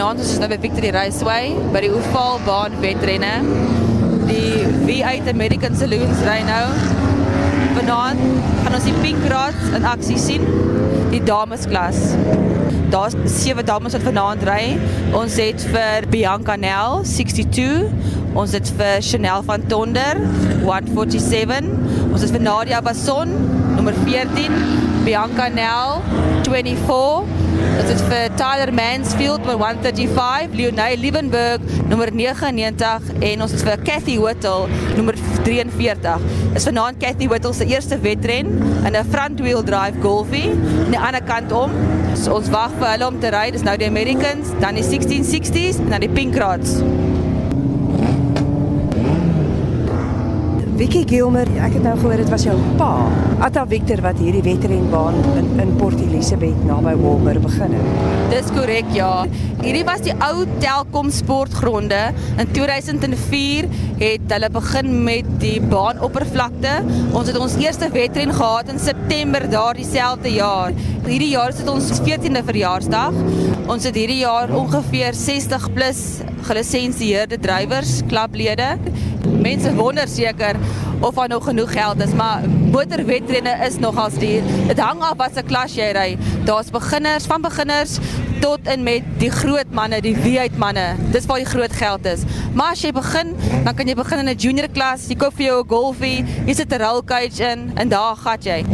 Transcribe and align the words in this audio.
Ons 0.00 0.22
is 0.24 0.38
nou 0.40 0.46
by 0.48 0.56
Victory 0.56 0.88
Raceway 0.88 1.50
by 1.68 1.82
die 1.84 1.90
Oefalbaan 1.92 2.78
wedrenne. 2.80 3.42
Die 4.24 4.62
V8 4.86 5.28
American 5.28 5.76
Saloons 5.76 6.22
ry 6.24 6.38
nou. 6.46 6.62
Vanaand 7.76 8.22
gaan 8.62 8.78
ons 8.78 8.86
die 8.88 8.94
Pink 9.02 9.26
Rods 9.28 9.74
in 9.76 9.84
aksie 9.84 10.16
sien, 10.16 10.46
die 11.12 11.20
damesklas. 11.28 12.00
Daar's 12.94 13.18
sewe 13.34 13.66
dames 13.68 13.92
wat 13.98 14.08
vanaand 14.08 14.48
ry. 14.48 14.78
Ons 15.18 15.36
het 15.42 15.60
vir 15.74 16.08
Bianca 16.08 16.56
Nel 16.56 17.04
62, 17.12 17.84
ons 18.32 18.56
het 18.56 18.72
vir 18.80 19.04
Chanel 19.04 19.44
van 19.44 19.68
Tonder 19.68 20.24
147, 20.64 21.68
ons 22.08 22.24
het 22.24 22.32
vir 22.32 22.48
Nadia 22.48 22.80
Bason 22.80 23.36
nommer 23.76 23.96
14, 24.08 24.56
Bianca 25.04 25.52
Nel 25.52 26.00
24 26.48 27.41
Dit 27.76 27.90
is 27.94 28.02
vir 28.08 28.34
Tyler 28.38 28.72
Mansfield 28.74 29.44
met 29.46 29.56
135, 29.60 30.56
Leonie 30.58 30.98
Liebenberg 30.98 31.60
nommer 31.88 32.12
99 32.14 33.12
en 33.32 33.42
ons 33.42 33.54
het 33.54 33.64
vir 33.66 33.84
Cathy 33.86 34.18
Whittle 34.20 34.68
nommer 34.96 35.18
43. 35.44 36.26
Is 36.58 36.68
vanaand 36.68 37.00
Cathy 37.02 37.28
Whittle 37.30 37.54
se 37.56 37.66
eerste 37.66 37.98
wedren 38.04 38.52
in 38.86 38.96
'n 38.96 39.04
front-wheel 39.10 39.62
drive 39.62 40.00
Golfie 40.02 40.50
aan 40.84 40.90
die 40.90 40.98
ander 40.98 41.22
kant 41.22 41.52
om. 41.52 41.70
So 42.14 42.34
ons 42.34 42.50
wag 42.50 42.70
vir 42.78 42.88
hulle 42.88 43.06
om 43.06 43.20
te 43.20 43.30
ry. 43.30 43.50
Dis 43.50 43.62
nou 43.62 43.76
die 43.76 43.86
Americans, 43.86 44.52
dan 44.60 44.74
die 44.74 44.84
1660s 44.84 45.78
en 45.78 45.90
dan 45.90 46.00
die 46.00 46.12
Pink 46.12 46.36
Rods. 46.36 46.80
Vicky 50.72 51.02
Gilmer, 51.04 51.44
ek 51.60 51.74
het 51.76 51.82
nou 51.84 51.92
gehoor 51.98 52.16
dit 52.22 52.30
was 52.32 52.46
jou 52.46 52.54
pa, 52.78 52.94
Atta 53.44 53.66
Victor 53.68 54.00
wat 54.00 54.16
hierdie 54.22 54.40
wedrenbaan 54.46 55.18
in 55.36 55.50
in 55.60 55.74
Port 55.76 56.00
Elizabeth 56.00 56.62
naby 56.64 56.94
Walmer 56.96 57.36
begin 57.44 57.74
het. 57.76 57.90
Dis 58.32 58.48
korrek, 58.54 58.88
ja. 58.96 59.26
Hierdie 59.60 59.84
was 59.84 60.00
die 60.06 60.14
ou 60.24 60.46
Telkom 60.62 61.10
sportgronde. 61.12 62.00
In 62.40 62.48
2004 62.56 63.68
het 64.00 64.32
hulle 64.32 64.48
begin 64.54 64.94
met 65.04 65.28
die 65.42 65.58
baanoppervlakte. 65.60 66.78
Ons 67.12 67.28
het 67.28 67.38
ons 67.38 67.58
eerste 67.60 67.90
wedren 67.92 68.32
gehad 68.32 68.72
in 68.72 68.80
September 68.80 69.44
daardie 69.52 69.86
selfde 69.86 70.32
jaar. 70.32 70.72
Hierdie 71.04 71.34
jaar 71.34 71.52
is 71.52 71.60
dit 71.60 71.68
ons 71.68 71.92
14de 72.00 72.46
verjaarsdag. 72.48 73.20
Ons 73.68 73.84
het 73.90 73.98
hierdie 73.98 74.22
jaar 74.22 74.54
ongeveer 74.56 75.12
60 75.18 75.68
plus 75.76 76.02
gelisensieerde 76.48 77.38
drywers, 77.42 78.00
klaplede. 78.08 78.72
Mense 79.26 79.74
wonder 79.74 80.08
seker 80.08 80.56
of 81.00 81.14
daar 81.14 81.28
nog 81.28 81.44
genoeg 81.44 81.72
geld 81.72 82.02
is, 82.02 82.12
maar 82.14 82.42
motorwedrenne 82.70 83.66
is 83.66 83.78
nogals 83.78 84.14
duur. 84.14 84.42
Dit 84.66 84.78
hang 84.78 85.00
af 85.00 85.16
wat 85.16 85.34
se 85.34 85.42
klas 85.42 85.74
jy 85.74 85.90
ry. 85.92 86.18
Daar's 86.44 86.70
beginners, 86.70 87.26
van 87.26 87.42
beginners 87.42 87.98
tot 88.40 88.58
en 88.62 88.82
met 88.82 89.02
die 89.18 89.30
groot 89.30 89.70
manne, 89.70 90.00
die 90.00 90.14
V8 90.16 90.58
manne. 90.58 90.94
Dis 91.10 91.26
waar 91.26 91.42
die 91.42 91.46
groot 91.46 91.72
geld 91.72 92.06
is. 92.06 92.22
Maar 92.54 92.74
as 92.76 92.82
jy 92.82 92.92
begin, 92.92 93.34
dan 93.64 93.74
kan 93.74 93.86
jy 93.86 93.94
begin 93.94 94.18
in 94.18 94.28
'n 94.28 94.38
junior 94.38 94.68
klas. 94.68 95.08
Jy 95.08 95.16
koop 95.16 95.34
vir 95.34 95.46
jou 95.46 95.62
'n 95.62 95.68
Golfie, 95.68 96.24
jy 96.46 96.54
sit 96.54 96.72
'n 96.72 96.82
roll 96.82 97.02
cage 97.04 97.42
in 97.42 97.70
en 97.74 97.88
daar 97.88 98.16
gaan 98.16 98.38
jy. 98.40 98.64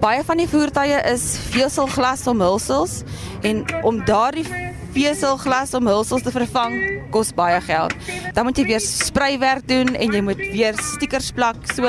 Baie 0.00 0.24
van 0.24 0.36
die 0.36 0.48
voertuie 0.48 1.00
is 1.12 1.38
veselglas 1.50 2.26
omhulsels 2.26 3.02
en 3.42 3.64
om 3.82 4.04
daardie 4.04 4.67
veselglas 4.92 5.74
omhulsels 5.74 6.22
te 6.22 6.30
vervang 6.30 6.76
kos 7.10 7.32
baie 7.36 7.60
geld. 7.64 7.94
Dan 8.34 8.48
moet 8.48 8.58
jy 8.58 8.64
weer 8.64 8.84
spreiwerk 8.84 9.68
doen 9.68 9.94
en 9.94 10.12
jy 10.12 10.22
moet 10.24 10.40
weer 10.52 10.78
stickers 10.94 11.30
plak. 11.32 11.56
So 11.74 11.88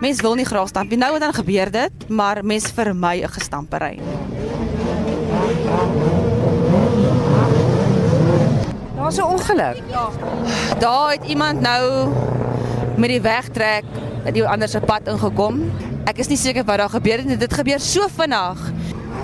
mense 0.00 0.22
wil 0.22 0.36
nie 0.38 0.46
graag 0.48 0.68
stamp 0.68 0.90
nie. 0.90 1.00
Nou 1.00 1.18
dan 1.18 1.34
gebeur 1.34 1.70
dit, 1.70 2.08
maar 2.08 2.44
mense 2.44 2.72
vermy 2.74 3.22
'n 3.22 3.28
gestampery. 3.28 3.98
Daar's 8.96 9.16
'n 9.16 9.22
ongeluk. 9.22 9.82
Ja. 9.90 10.08
Daar 10.78 11.10
het 11.10 11.24
iemand 11.24 11.60
nou 11.60 12.08
met 12.96 13.08
die 13.08 13.20
wegtrek 13.20 13.84
in 14.24 14.32
die 14.32 14.46
ander 14.46 14.68
se 14.68 14.80
pad 14.80 15.08
ingekom. 15.08 15.72
Ek 16.04 16.18
is 16.18 16.28
nie 16.28 16.36
seker 16.36 16.64
wat 16.64 16.78
daar 16.78 16.90
gebeur 16.90 17.18
het. 17.18 17.40
Dit 17.40 17.54
gebeur 17.54 17.80
so 17.80 18.06
vinnig. 18.16 18.72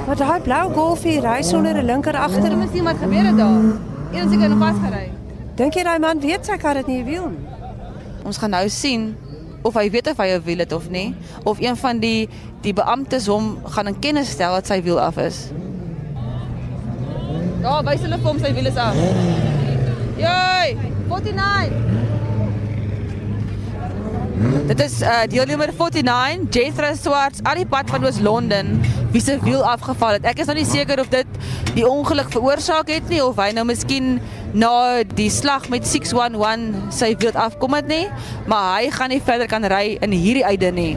Maar 0.06 0.16
daai 0.16 0.40
blou 0.40 0.72
Golfie 0.72 1.20
ry 1.20 1.42
sonder 1.42 1.76
'n 1.76 1.84
linker 1.84 2.16
agter. 2.16 2.52
Ek 2.52 2.56
moet 2.56 2.72
sien 2.72 2.84
wat 2.84 2.96
gebeur 3.00 3.24
het 3.24 3.36
daar. 3.36 3.62
Een 4.12 4.30
seker 4.30 4.48
nog 4.48 4.58
vasgery. 4.58 5.10
Dink 5.54 5.74
jy 5.74 5.82
daai 5.82 5.98
man 5.98 6.20
weet 6.20 6.46
sy 6.46 6.56
kar 6.56 6.76
het 6.76 6.86
nie 6.86 7.00
'n 7.00 7.04
wiel 7.04 7.28
nie? 7.28 7.38
Ons 8.24 8.36
gaan 8.38 8.50
nou 8.50 8.68
sien 8.68 9.16
of 9.62 9.74
hy 9.74 9.90
weet 9.90 10.10
of 10.10 10.16
hy 10.16 10.28
'n 10.36 10.42
wiel 10.44 10.58
het 10.58 10.72
of 10.72 10.90
nie, 10.90 11.14
of 11.44 11.60
een 11.60 11.76
van 11.76 11.98
die 11.98 12.28
die 12.60 12.72
beamptes 12.72 13.26
hom 13.26 13.58
gaan 13.64 13.86
in 13.86 13.98
kennis 13.98 14.30
stel 14.30 14.52
dat 14.52 14.66
sy 14.66 14.82
wiel 14.82 15.00
af 15.00 15.16
is. 15.16 15.50
Daar 17.62 17.84
wys 17.84 18.00
hulle 18.00 18.18
vir 18.18 18.28
hom 18.28 18.38
sy 18.38 18.52
wiel 18.54 18.66
is 18.66 18.76
af. 18.76 18.94
Joi, 20.16 20.76
49. 21.08 22.03
Dit 24.64 24.80
is 24.80 25.02
uh 25.04 25.26
deelnemer 25.28 25.68
49, 25.76 26.46
Jethro 26.48 26.94
Swarts, 26.96 27.42
al 27.44 27.58
die 27.60 27.66
pad 27.68 27.90
van 27.92 28.06
Oos-London, 28.06 28.78
wie 29.12 29.20
se 29.20 29.36
wiel 29.42 29.60
afgeval 29.60 30.16
het. 30.16 30.24
Ek 30.30 30.40
is 30.40 30.48
nou 30.48 30.56
nie 30.56 30.64
seker 30.64 31.02
of 31.02 31.10
dit 31.12 31.36
die 31.76 31.84
ongeluk 31.84 32.30
veroorsaak 32.32 32.88
het 32.88 33.12
nie 33.12 33.20
of 33.20 33.36
hy 33.36 33.50
nou 33.52 33.66
miskien 33.68 34.22
na 34.56 35.04
die 35.04 35.28
slag 35.28 35.68
met 35.68 35.84
611 35.84 36.96
sy 36.96 37.12
wiel 37.20 37.36
afkom 37.36 37.76
het 37.76 37.92
nie, 37.92 38.08
maar 38.48 38.78
hy 38.78 38.88
gaan 38.96 39.12
nie 39.12 39.20
verder 39.20 39.52
kan 39.52 39.68
ry 39.68 39.98
in 40.00 40.16
hierdie 40.16 40.48
uide 40.48 40.72
nie. 40.72 40.90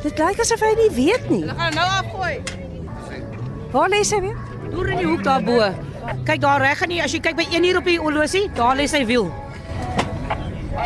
Dit 0.00 0.16
lyk 0.16 0.44
asof 0.48 0.64
hy 0.64 0.74
nie 0.80 0.90
weet 0.96 1.28
nie. 1.28 1.44
Hulle 1.44 1.60
gaan 1.60 1.76
nou 1.76 1.88
afgooi. 2.00 2.36
Waar 3.76 3.92
lê 3.92 4.00
sy 4.00 4.24
weer? 4.24 4.44
Deur 4.72 4.94
in 4.96 5.04
die 5.04 5.10
hoek 5.12 5.28
daarbo. 5.28 5.74
Kyk 6.24 6.40
daar 6.40 6.64
reg 6.64 6.80
aan 6.80 6.96
die 6.96 7.04
as 7.04 7.12
jy 7.12 7.20
kyk 7.20 7.36
by 7.36 7.52
1 7.52 7.66
hier 7.68 7.84
op 7.84 7.90
die 7.90 8.00
horlosie, 8.00 8.48
daar 8.56 8.80
lê 8.80 8.88
sy 8.88 9.04
wiel. 9.04 9.28
Dit 10.76 10.84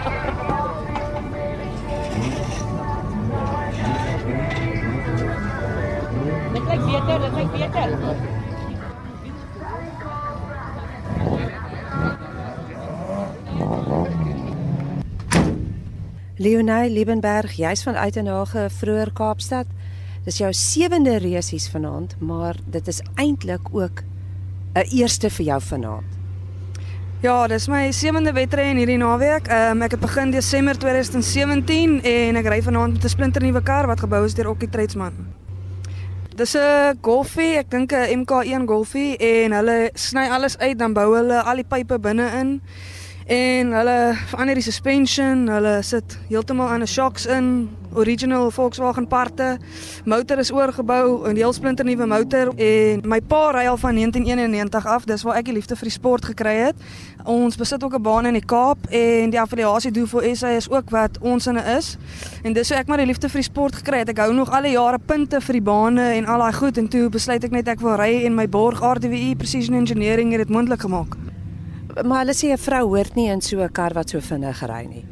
kyk 6.67 6.83
beter, 6.87 7.19
dit 7.21 7.33
kyk 7.35 7.51
beter. 7.57 7.89
Leonie 16.41 16.91
Liebenberg, 16.91 17.53
jy's 17.59 17.83
van 17.83 17.99
Uitenhage, 17.99 18.69
vroeër 18.71 19.11
Kaapstad. 19.13 19.67
Dis 20.25 20.39
jou 20.39 20.53
sewende 20.55 21.19
resies 21.19 21.67
vanaand, 21.69 22.15
maar 22.23 22.57
dit 22.71 22.89
is 22.89 23.03
eintlik 23.15 23.75
ook 23.75 24.03
'n 24.75 24.87
eerste 24.95 25.31
vir 25.31 25.47
jou 25.47 25.61
vanaand. 25.61 26.20
Ja, 27.21 27.47
dis 27.53 27.67
my 27.69 27.91
sewende 27.93 28.33
wedren 28.33 28.79
hierdie 28.81 28.97
naweek. 28.97 29.51
Um, 29.53 29.83
ek 29.85 29.93
het 29.93 30.01
begin 30.01 30.31
Desember 30.33 30.79
2017 30.81 31.99
en 32.09 32.39
ek 32.41 32.47
ry 32.49 32.63
vanaand 32.65 32.95
met 32.97 33.05
'n 33.05 33.13
splinternuwe 33.13 33.61
kar 33.61 33.85
wat 33.87 34.01
gebou 34.01 34.25
is 34.25 34.33
deur 34.33 34.49
Okkie 34.49 34.71
Treidsman. 34.73 35.13
Dis 36.35 36.57
'n 36.57 36.97
Golfie, 37.03 37.59
ek 37.59 37.69
dink 37.71 37.93
'n 37.93 38.25
MK1 38.25 38.65
Golfie 38.65 39.19
en 39.19 39.53
hulle 39.53 39.91
sny 39.95 40.31
alles 40.33 40.57
uit 40.59 40.79
dan 40.79 40.95
bou 40.95 41.15
hulle 41.15 41.43
al 41.43 41.57
die 41.57 41.69
pype 41.69 41.99
binne-in 41.99 42.63
en 43.31 43.73
hulle 43.73 43.99
verander 44.27 44.59
die 44.59 44.65
suspension, 44.65 45.45
hulle 45.47 45.77
sit 45.87 46.17
heeltemal 46.27 46.69
aan 46.69 46.83
'n 46.83 46.87
shocks 46.87 47.27
in, 47.27 47.71
original 47.95 48.51
Volkswagen 48.51 49.07
parte. 49.07 49.59
Motor 50.05 50.39
is 50.39 50.53
oorgebou, 50.53 51.29
'n 51.29 51.37
heel 51.37 51.53
splinternuwe 51.53 52.07
motor 52.07 52.53
en 52.57 53.01
my 53.05 53.21
pa 53.21 53.51
ry 53.51 53.67
al 53.67 53.77
van 53.77 53.95
1991 53.95 54.87
af, 54.87 55.05
dis 55.05 55.23
waar 55.23 55.37
ek 55.37 55.45
die 55.45 55.55
liefde 55.55 55.77
vir 55.77 55.85
die 55.85 55.99
sport 55.99 56.25
gekry 56.25 56.57
het. 56.57 56.75
Ons 57.25 57.57
besit 57.57 57.85
ook 57.85 57.95
'n 57.95 58.03
baan 58.03 58.27
in 58.27 58.33
die 58.33 58.45
Kaap 58.45 58.79
en 58.89 59.31
die 59.31 59.41
affiliasie 59.41 59.93
doen 59.93 60.07
vir 60.07 60.37
SA 60.37 60.49
is 60.49 60.71
ook 60.71 60.91
wat 60.91 61.19
ons 61.21 61.47
inne 61.47 61.77
is. 61.77 61.97
En 62.43 62.53
dis 62.53 62.69
hoe 62.69 62.79
ek 62.79 62.87
maar 62.87 62.99
die 62.99 63.07
liefde 63.07 63.29
vir 63.29 63.41
die 63.41 63.51
sport 63.51 63.75
gekry 63.75 63.99
het. 63.99 64.09
Ek 64.09 64.19
hou 64.19 64.33
nog 64.33 64.51
al 64.51 64.63
die 64.63 64.73
jare 64.73 64.99
punte 64.99 65.41
vir 65.41 65.53
die 65.53 65.63
bane 65.63 66.13
en 66.15 66.27
al 66.27 66.39
daai 66.39 66.53
goed 66.53 66.79
en 66.79 66.89
toe 66.89 67.09
besluit 67.09 67.45
ek 67.45 67.51
net 67.51 67.69
ek 67.69 67.81
wil 67.81 67.95
ry 67.97 68.25
en 68.25 68.35
my 68.35 68.49
borg 68.49 68.81
RDWE 68.81 69.37
Precision 69.37 69.77
Engineering 69.77 70.31
het 70.31 70.39
dit 70.39 70.49
moontlik 70.49 70.81
gemaak. 70.81 71.17
Maar 72.05 72.25
hulle 72.25 72.35
sê 72.35 72.53
'n 72.53 72.59
vrou 72.59 72.85
hoort 72.89 73.15
nie 73.15 73.29
in 73.29 73.41
so 73.41 73.63
'n 73.63 73.73
kar 73.73 73.93
wat 73.95 74.11
so 74.11 74.21
vinnig 74.21 74.63
ry 74.63 74.87
nie. 74.87 75.05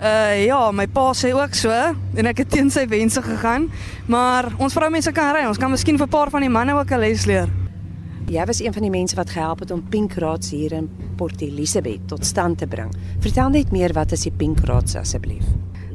Uh 0.00 0.46
ja, 0.46 0.70
my 0.72 0.86
pa 0.86 1.12
sê 1.12 1.32
ook 1.32 1.54
so 1.54 1.70
en 2.14 2.26
ek 2.26 2.38
het 2.38 2.50
teen 2.50 2.70
sy 2.70 2.86
wense 2.88 3.22
gegaan, 3.22 3.70
maar 4.06 4.48
ons 4.58 4.72
vroumense 4.72 5.12
kan 5.12 5.34
ry. 5.34 5.46
Ons 5.46 5.58
kan 5.58 5.70
miskien 5.70 5.98
vir 5.98 6.06
'n 6.06 6.10
paar 6.10 6.30
van 6.30 6.40
die 6.40 6.48
manne 6.48 6.72
ook 6.74 6.90
'n 6.90 7.00
les 7.00 7.26
leer. 7.26 7.48
Jy 8.26 8.44
was 8.46 8.60
een 8.60 8.72
van 8.72 8.82
die 8.82 8.90
mense 8.90 9.16
wat 9.16 9.30
gehelp 9.30 9.58
het 9.60 9.70
om 9.70 9.88
Pink 9.88 10.14
Rods 10.14 10.50
hier 10.50 10.72
in 10.72 10.88
Port 11.16 11.40
Elizabeth 11.40 12.08
tot 12.08 12.24
stand 12.24 12.58
te 12.58 12.66
bring. 12.66 12.90
Vertel 13.18 13.48
net 13.48 13.72
meer 13.72 13.92
wat 13.92 14.12
is 14.12 14.22
die 14.22 14.32
Pink 14.32 14.60
Rods 14.64 14.94
asseblief? 14.94 15.44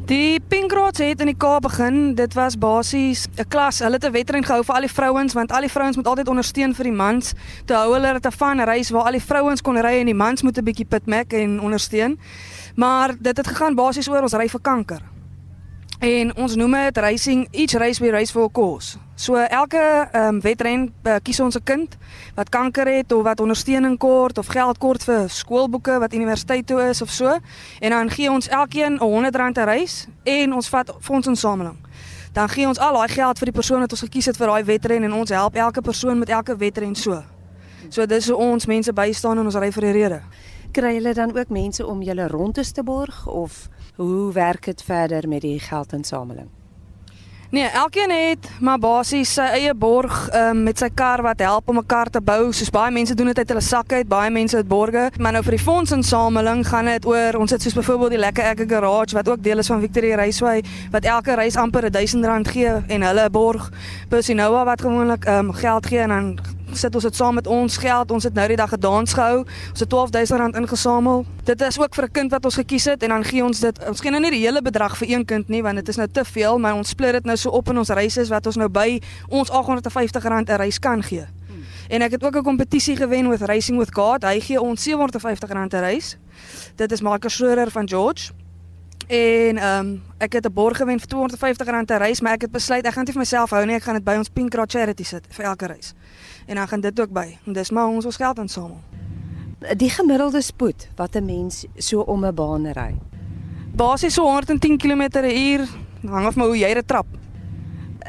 Die 0.06 0.38
Pink 0.38 0.69
Rods 0.69 1.02
het 1.02 1.19
in 1.24 1.31
die 1.31 1.38
Kaap 1.38 1.63
begin. 1.66 2.12
Dit 2.13 2.36
was 2.38 2.54
basies 2.62 3.25
'n 3.38 3.48
klas. 3.48 3.80
Hulle 3.80 3.98
het 3.98 4.06
'n 4.06 4.12
wedren 4.12 4.44
gehou 4.44 4.63
vir 4.63 4.75
al 4.75 4.81
die 4.81 4.94
vrouens 4.94 5.34
want 5.34 5.52
al 5.52 5.62
die 5.62 5.72
vrouens 5.72 5.96
moet 5.96 6.07
altyd 6.07 6.28
ondersteun 6.28 6.75
vir 6.75 6.84
die 6.84 6.94
mans. 6.94 7.34
Toe 7.66 7.75
hou 7.75 7.94
hulle 7.94 8.13
dit 8.13 8.25
'n 8.25 8.31
van 8.31 8.60
reis 8.60 8.90
waar 8.90 9.06
al 9.06 9.12
die 9.12 9.22
vrouens 9.22 9.62
kon 9.62 9.78
ry 9.78 10.00
en 10.00 10.06
die 10.06 10.13
mans 10.13 10.42
moet 10.42 10.57
'n 10.57 10.63
bietjie 10.63 10.86
pitmek 10.86 11.34
en 11.34 11.60
ondersteun. 11.62 12.19
Maar 12.75 13.16
dit 13.19 13.38
het 13.38 13.48
gegaan 13.48 13.75
basies 13.75 14.10
oor 14.10 14.22
ons 14.22 14.34
ry 14.34 14.48
vir 14.48 14.62
kanker. 14.62 15.14
En 16.00 16.36
ons 16.36 16.56
noem 16.56 16.71
dit 16.71 16.97
racing 16.97 17.47
each 17.51 17.71
race 17.71 18.03
we 18.03 18.12
race 18.12 18.31
for 18.31 18.44
a 18.44 18.50
cause. 18.51 18.97
So 19.15 19.36
elke 19.36 20.07
um, 20.12 20.42
wedren 20.42 20.94
uh, 21.03 21.15
kies 21.24 21.39
ons 21.39 21.56
'n 21.56 21.63
kind 21.63 21.97
wat 22.36 22.50
kanker 22.50 22.88
het 22.88 23.12
of 23.12 23.24
wat 23.24 23.39
ondersteuning 23.39 23.97
kort 23.97 24.38
of 24.38 24.47
geld 24.47 24.77
kort 24.77 25.03
vir 25.03 25.30
skoolboeke 25.30 26.00
wat 26.00 26.13
universiteit 26.13 26.68
toe 26.68 26.81
is 26.81 27.01
of 27.01 27.09
so 27.09 27.39
en 27.80 27.89
dan 27.89 28.09
gee 28.09 28.31
ons 28.31 28.47
elkeen 28.47 28.94
'n 28.94 29.00
100 29.00 29.36
rand 29.36 29.57
'n 29.57 29.63
reis 29.63 30.07
en 30.24 30.53
ons 30.53 30.69
vat 30.69 30.94
fondsinsameling. 31.00 31.77
Dan 32.33 32.50
gee 32.50 32.68
ons 32.68 32.80
al 32.80 32.94
daai 32.94 33.07
geld 33.09 33.38
vir 33.38 33.45
die 33.45 33.59
persoon 33.59 33.80
wat 33.80 33.91
ons 33.91 34.01
gekies 34.01 34.25
het 34.25 34.38
vir 34.38 34.48
daai 34.48 34.63
wedren 34.63 35.03
en 35.03 35.13
ons 35.13 35.30
help 35.30 35.56
elke 35.56 35.81
persoon 35.81 36.19
met 36.19 36.30
elke 36.30 36.57
wedren 36.57 36.95
so. 36.95 37.24
So 37.89 38.06
dis 38.06 38.27
hoe 38.27 38.38
ons 38.38 38.65
mense 38.65 38.94
bystaan 38.94 39.38
en 39.38 39.45
ons 39.45 39.56
ry 39.56 39.71
vir 39.71 39.83
'n 39.83 39.91
rede. 39.91 40.21
Kry 40.75 40.98
julle 40.98 41.13
dan 41.13 41.31
ook 41.38 41.50
mense 41.50 41.86
om 41.88 42.01
julle 42.04 42.27
rondes 42.27 42.72
te 42.72 42.83
borg 42.83 43.27
of 43.27 43.68
hoe 43.95 44.31
werk 44.33 44.66
dit 44.66 44.81
verder 44.83 45.27
met 45.27 45.42
die 45.42 45.60
geldinsameling? 45.60 46.50
Nee, 47.50 47.68
elkeen 47.68 48.12
het 48.12 48.50
maar 48.60 48.80
basies 48.80 49.31
sy 49.38 49.45
eie 49.56 49.72
borg 49.74 50.18
um, 50.36 50.66
met 50.68 50.81
sy 50.81 50.89
kar 50.92 51.22
wat 51.24 51.39
help 51.39 51.69
om 51.72 51.77
'n 51.80 51.86
kar 51.86 52.10
te 52.12 52.19
bou. 52.22 52.51
Soos 52.51 52.69
baie 52.69 52.92
mense 52.92 53.16
doen 53.16 53.31
dit 53.31 53.38
uit 53.38 53.48
hulle 53.48 53.62
sakke 53.62 53.95
uit, 53.95 54.07
baie 54.07 54.31
mense 54.31 54.57
het 54.57 54.68
borge. 54.68 55.12
Maar 55.18 55.31
nou 55.31 55.44
vir 55.44 55.56
die 55.56 55.63
fondsinsameling 55.63 56.68
gaan 56.68 56.86
dit 56.86 57.06
oor 57.06 57.39
ons 57.39 57.51
het 57.51 57.62
soos 57.62 57.74
byvoorbeeld 57.74 58.12
die 58.12 58.19
Lekker 58.19 58.44
Ekke 58.44 58.68
Garage 58.68 59.16
wat 59.16 59.30
ook 59.30 59.44
deel 59.44 59.57
is 59.57 59.68
van 59.68 59.80
Victory 59.80 60.12
Raceway 60.13 60.63
wat 60.92 61.06
elke 61.06 61.36
reis 61.36 61.56
amper 61.56 61.83
R1000 61.83 62.51
gee 62.51 62.83
en 62.88 63.01
hulle 63.01 63.30
borg 63.30 63.72
Persinoa 64.10 64.66
wat 64.66 64.81
gewoonlik 64.81 65.27
um, 65.27 65.54
geld 65.54 65.86
gee 65.86 66.00
en 66.00 66.10
dan 66.10 66.55
sit 66.75 66.95
ons 66.95 67.04
dit 67.04 67.16
saam 67.16 67.36
met 67.36 67.48
ons 67.48 67.77
geld. 67.77 68.12
Ons 68.12 68.24
het 68.24 68.33
nou 68.33 68.48
die 68.48 68.56
dag 68.56 68.72
'n 68.72 68.80
dans 68.80 69.13
gehou. 69.13 69.45
Ons 69.69 69.80
het 69.80 69.94
R12000 69.94 70.56
ingesamel. 70.56 71.25
Dit 71.44 71.62
is 71.62 71.80
ook 71.80 71.95
vir 71.95 72.04
'n 72.04 72.12
kind 72.12 72.31
wat 72.31 72.45
ons 72.45 72.56
gekies 72.56 72.86
het 72.86 73.04
en 73.04 73.10
dan 73.10 73.24
gee 73.24 73.44
ons 73.44 73.60
dit. 73.60 73.88
Ons 73.88 74.00
gee 74.01 74.12
nou 74.12 74.22
nie 74.22 74.31
die 74.31 74.45
hele 74.45 74.62
bedrag 74.62 74.98
vir 74.98 75.10
een 75.10 75.25
kind 75.25 75.48
nie 75.48 75.62
want 75.62 75.75
dit 75.75 75.88
is 75.88 75.95
nou 75.95 76.07
te 76.12 76.25
veel, 76.25 76.60
maar 76.60 76.75
ons 76.75 76.89
split 76.89 77.12
dit 77.12 77.25
nou 77.25 77.38
so 77.38 77.50
op 77.50 77.69
in 77.69 77.77
ons 77.77 77.89
reise 77.89 78.27
wat 78.27 78.45
ons 78.45 78.56
nou 78.56 78.69
by 78.69 79.01
ons 79.30 79.50
R850 79.50 80.25
'n 80.25 80.56
reis 80.56 80.80
kan 80.80 81.04
gee. 81.04 81.27
En 81.88 82.01
ek 82.01 82.12
het 82.12 82.24
ook 82.24 82.36
'n 82.36 82.44
kompetisie 82.44 82.95
gewen 82.95 83.27
met 83.27 83.42
Racing 83.42 83.77
with 83.77 83.94
God. 83.94 84.24
Hy 84.24 84.39
gee 84.39 84.62
ons 84.62 84.88
R750 84.88 85.50
'n 85.50 85.68
reis. 85.75 86.18
Dit 86.75 86.92
is 86.92 87.01
Marcus 87.01 87.36
Schroeder 87.36 87.72
van 87.72 87.89
George. 87.89 88.31
En 89.07 89.57
ehm 89.57 89.86
um, 89.86 90.04
ek 90.18 90.34
het 90.34 90.46
'n 90.46 90.54
borg 90.54 90.78
gewen 90.78 91.00
vir 91.00 91.07
R250 91.07 91.68
'n 91.68 91.98
reis, 91.98 92.22
maar 92.22 92.34
ek 92.34 92.42
het 92.42 92.52
besluit 92.52 92.86
ek 92.86 92.94
gaan 92.94 93.06
dit 93.06 93.13
vir 93.13 93.22
myself 93.22 93.50
hou 93.50 93.66
nie, 93.66 93.75
ek 93.75 93.84
gaan 93.84 93.94
dit 93.94 94.04
by 94.04 94.16
ons 94.16 94.30
Pink 94.30 94.50
Cross 94.50 94.74
Charity 94.74 95.04
sit 95.04 95.25
vir 95.30 95.46
elke 95.46 95.66
reis 95.66 95.94
en 96.46 96.56
dan 96.56 96.68
gaan 96.68 96.81
dit 96.81 97.00
ook 97.00 97.10
by. 97.10 97.38
En 97.46 97.54
dis 97.54 97.72
maar 97.72 97.88
ons 97.88 98.06
ons 98.06 98.16
geld 98.16 98.38
insamel. 98.38 98.80
Die 99.78 99.90
gemiddelde 99.90 100.42
spoed 100.42 100.90
wat 100.96 101.16
'n 101.16 101.25
mens 101.25 101.66
so 101.78 102.02
om 102.02 102.25
'n 102.25 102.36
baan 102.36 102.72
ry. 102.72 102.96
Basies 103.75 104.13
so 104.13 104.24
110 104.24 104.78
km/h, 104.78 105.66
hang 106.08 106.25
af 106.25 106.36
maar 106.36 106.48
hoe 106.48 106.58
jy 106.58 106.74
dit 106.74 106.88
trap. 106.88 107.06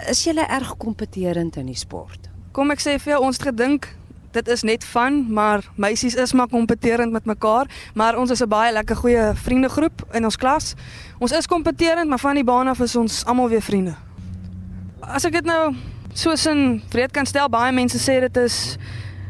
Is 0.09 0.25
jy 0.25 0.35
erg 0.35 0.77
kompeterend 0.77 1.57
in 1.57 1.67
die 1.67 1.77
sport? 1.77 2.31
Kom 2.53 2.71
ek 2.71 2.81
sê 2.81 2.99
vir 2.99 3.13
jou 3.13 3.23
ons 3.23 3.37
het 3.37 3.47
gedink 3.47 3.97
dit 4.37 4.49
is 4.53 4.63
net 4.63 4.85
van, 4.85 5.25
maar 5.33 5.65
meisies 5.77 6.15
is 6.15 6.33
maar 6.33 6.49
kompeterend 6.53 7.13
met 7.13 7.25
mekaar, 7.25 7.67
maar 7.95 8.19
ons 8.21 8.31
is 8.31 8.43
'n 8.43 8.49
baie 8.49 8.73
lekker 8.73 8.97
goeie 8.97 9.33
vriendegroep 9.35 10.07
in 10.13 10.25
ons 10.25 10.37
klas. 10.37 10.75
Ons 11.19 11.33
is 11.33 11.47
kompeterend, 11.47 12.09
maar 12.09 12.21
van 12.21 12.35
die 12.35 12.45
baan 12.45 12.69
af 12.69 12.81
is 12.81 12.97
ons 12.97 13.25
almal 13.25 13.49
weer 13.49 13.63
vriende. 13.63 13.95
As 15.01 15.25
ek 15.25 15.33
dit 15.33 15.45
nou 15.45 15.75
soos 16.17 16.47
in 16.47 16.83
breed 16.89 17.13
kan 17.13 17.27
stel 17.27 17.49
baie 17.49 17.73
mense 17.73 17.99
sê 18.01 18.21
dit 18.21 18.37
is 18.37 18.79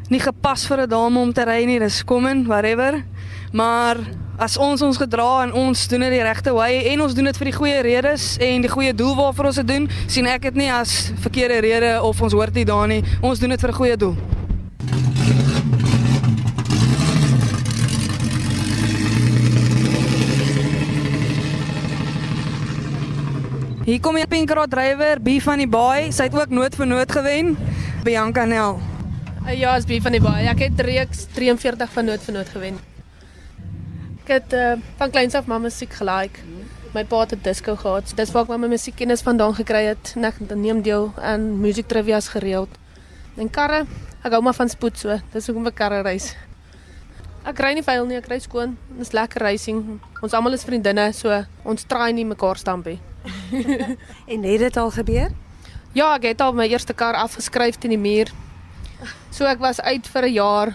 nie 0.09 0.21
gepas 0.21 0.67
vir 0.67 0.83
'n 0.83 0.89
dame 0.89 1.19
om 1.19 1.33
te 1.33 1.43
ry 1.45 1.65
nie 1.65 1.79
dis 1.79 2.05
common 2.05 2.47
whatever 2.47 3.03
maar 3.53 3.97
as 4.39 4.57
ons 4.57 4.83
ons 4.83 4.97
gedra 4.97 5.43
en 5.43 5.53
ons 5.53 5.89
doen 5.89 6.01
dit 6.01 6.11
die 6.11 6.23
regte 6.23 6.53
way 6.53 6.93
en 6.93 7.01
ons 7.01 7.15
doen 7.15 7.25
dit 7.25 7.37
vir 7.37 7.45
die 7.45 7.57
goeie 7.57 7.81
redes 7.83 8.37
en 8.39 8.61
die 8.61 8.71
goeie 8.71 8.95
doel 8.95 9.17
waarvoor 9.17 9.47
ons 9.47 9.57
dit 9.57 9.69
doen 9.69 9.89
sien 10.07 10.27
ek 10.27 10.43
dit 10.43 10.55
nie 10.55 10.71
as 10.73 11.11
verkeerde 11.25 11.61
rede 11.61 12.03
of 12.03 12.23
ons 12.23 12.33
hoort 12.33 12.55
nie 12.55 12.65
daar 12.65 12.87
nie 12.87 13.03
ons 13.21 13.39
doen 13.39 13.51
dit 13.51 13.61
vir 13.61 13.71
'n 13.71 13.81
goeie 13.81 13.97
doel 13.97 14.17
Hier 23.87 24.01
kom 24.03 24.17
die 24.19 24.27
Pinkrod 24.27 24.73
drywer, 24.73 25.21
B 25.23 25.37
van 25.39 25.61
die 25.63 25.69
Baai. 25.71 26.09
Sy 26.11 26.25
het 26.27 26.35
ook 26.35 26.51
nood 26.51 26.75
vir 26.75 26.89
nood 26.91 27.13
gewen. 27.15 27.53
Bianca 28.03 28.43
Nel. 28.43 28.81
Uh, 29.45 29.53
ja, 29.55 29.77
as 29.79 29.87
B 29.87 30.01
van 30.03 30.17
die 30.17 30.21
Baai. 30.25 30.49
Ek 30.51 30.65
het 30.65 30.83
reeks 30.83 31.29
43 31.37 31.93
van 31.95 32.11
nood 32.11 32.25
vir 32.27 32.35
nood 32.35 32.51
gewen. 32.51 32.81
Ek 34.25 34.33
het 34.35 34.59
uh, 34.59 34.75
van 34.99 35.15
kleins 35.15 35.39
af 35.39 35.47
my 35.47 35.61
musiek 35.69 35.95
gelike. 36.01 36.43
My 36.99 37.07
pa 37.07 37.23
het 37.31 37.39
disco 37.47 37.79
gehad. 37.79 38.11
Dis 38.19 38.35
waar 38.35 38.51
ek 38.51 38.59
my 38.59 38.75
musiekkennis 38.75 39.23
vandaan 39.23 39.55
gekry 39.55 39.87
het. 39.93 40.17
Ek 40.19 40.43
neem 40.51 40.83
deel 40.83 41.13
aan 41.23 41.53
musiek 41.63 41.87
trivia's 41.87 42.35
gereeld. 42.35 42.75
En 43.39 43.47
karre, 43.47 43.85
ek 44.19 44.35
hou 44.35 44.43
maar 44.43 44.59
van 44.59 44.73
spoed 44.73 44.99
so. 44.99 45.23
Dis 45.31 45.47
hoekom 45.47 45.71
ek 45.71 45.79
karre 45.79 46.03
reis. 46.03 46.33
Ek 47.47 47.63
ry 47.63 47.77
nie 47.79 47.87
vuil 47.87 48.11
nie, 48.11 48.19
ek 48.19 48.33
ry 48.35 48.43
skoon. 48.43 48.75
Dis 48.99 49.15
lekker 49.15 49.47
racing. 49.47 50.01
Ons 50.19 50.35
almal 50.35 50.59
is 50.59 50.67
vriendinne, 50.67 51.13
so 51.15 51.45
ons 51.63 51.87
traai 51.87 52.11
nie 52.19 52.27
mekaar 52.27 52.59
stampie. 52.59 52.99
En 54.33 54.43
het 54.43 54.59
dit 54.59 54.77
al 54.77 54.91
gebeur? 54.91 55.31
Ja, 55.97 56.11
ek 56.19 56.27
het 56.29 56.43
al 56.45 56.53
my 56.53 56.67
eerste 56.69 56.93
kar 56.93 57.17
afgeskryf 57.17 57.79
teen 57.81 57.95
die 57.95 58.01
muur. 58.01 58.29
So 59.33 59.49
ek 59.49 59.63
was 59.65 59.81
uit 59.81 60.07
vir 60.13 60.27
'n 60.29 60.33
jaar. 60.33 60.75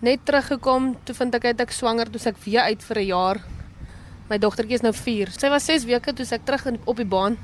Net 0.00 0.20
teruggekom, 0.24 0.96
toe 1.04 1.14
vind 1.14 1.34
ek 1.34 1.44
uit 1.44 1.60
ek 1.60 1.70
swanger, 1.72 2.10
toe 2.10 2.20
ek 2.28 2.36
weer 2.44 2.60
uit 2.60 2.82
vir 2.82 2.98
'n 2.98 3.06
jaar. 3.06 3.40
My 4.28 4.38
dogtertjie 4.38 4.74
is 4.74 4.82
nou 4.82 4.92
4. 4.92 5.30
Sy 5.30 5.48
was 5.48 5.64
6 5.64 5.84
weke 5.84 6.12
toe 6.12 6.26
ek 6.30 6.44
terug 6.44 6.66
op 6.84 6.96
die 6.96 7.06
baan. 7.06 7.38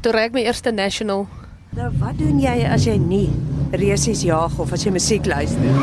Toe 0.00 0.12
ry 0.12 0.26
ek 0.26 0.32
my 0.32 0.42
eerste 0.42 0.70
national. 0.70 1.26
Nou 1.72 1.90
wat 1.98 2.18
doen 2.18 2.38
jy 2.38 2.66
as 2.66 2.84
jy 2.84 2.96
nie 2.98 3.30
resies 3.72 4.22
jag 4.22 4.58
of 4.58 4.72
as 4.72 4.84
jy 4.84 4.90
musiek 4.90 5.26
luister? 5.26 5.74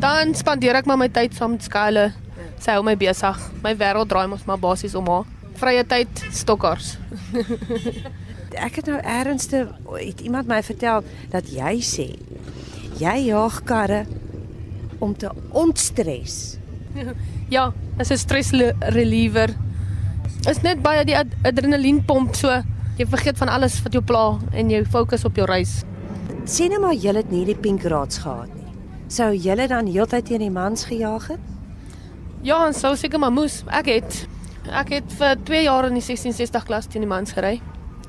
Dan 0.00 0.34
spandeer 0.34 0.74
ek 0.74 0.86
maar 0.86 0.98
my 0.98 1.08
tyd 1.08 1.34
saam 1.34 1.50
met 1.50 1.62
Skyle. 1.62 2.12
Sy 2.58 2.72
hou 2.72 2.82
my 2.82 2.96
besig. 2.96 3.38
My 3.62 3.74
wêreld 3.74 4.08
draai 4.08 4.26
mos 4.26 4.44
maar 4.46 4.58
basies 4.58 4.94
om 4.94 5.06
haar 5.06 5.33
vrye 5.60 5.84
tyd 5.86 6.24
stokkars. 6.34 6.96
ek 8.66 8.78
het 8.80 8.86
nou 8.86 9.00
ernstig 9.00 9.70
het 9.98 10.20
iemand 10.22 10.46
my 10.50 10.60
vertel 10.62 11.02
dat 11.32 11.48
jy 11.50 11.78
sê 11.82 12.08
jy 13.00 13.14
jaag 13.26 13.62
karre 13.66 14.04
om 15.02 15.14
te 15.18 15.30
ontstres. 15.50 16.56
ja, 17.56 17.72
dit 17.96 18.06
is 18.06 18.10
'n 18.10 18.18
stress 18.18 18.50
reliever. 18.94 19.54
Is 20.48 20.62
net 20.62 20.82
baie 20.82 21.04
die 21.04 21.16
ad 21.16 21.32
adrenalienpomp 21.42 22.34
so 22.34 22.62
jy 22.98 23.06
vergeet 23.06 23.38
van 23.38 23.48
alles 23.48 23.82
wat 23.82 23.92
jou 23.92 24.02
pla 24.02 24.38
en 24.52 24.70
jy 24.70 24.84
fokus 24.84 25.24
op 25.24 25.36
jou 25.36 25.46
reis. 25.46 25.82
Sien 26.44 26.70
nou 26.70 26.80
maar 26.80 26.94
jy 26.94 27.14
het 27.16 27.30
nie 27.30 27.44
die 27.44 27.56
pink 27.56 27.82
raads 27.82 28.18
gehad 28.18 28.52
nie. 28.54 28.72
Sou 29.08 29.32
jy 29.32 29.66
dan 29.66 29.86
heeltyd 29.86 30.26
teen 30.26 30.40
die 30.40 30.50
mans 30.50 30.84
gejaag 30.84 31.28
het? 31.28 31.40
Ja, 32.42 32.72
sou 32.72 32.96
seker 32.96 33.18
maar 33.18 33.32
moes. 33.32 33.62
Ek 33.72 33.86
het 33.86 34.28
Ek 34.72 34.88
het 34.88 35.12
vir 35.18 35.36
2 35.44 35.62
jaar 35.66 35.88
in 35.88 35.98
die 35.98 36.04
1660 36.04 36.64
klas 36.64 36.86
teen 36.88 37.04
die 37.04 37.10
mans 37.10 37.34
gery. 37.36 37.58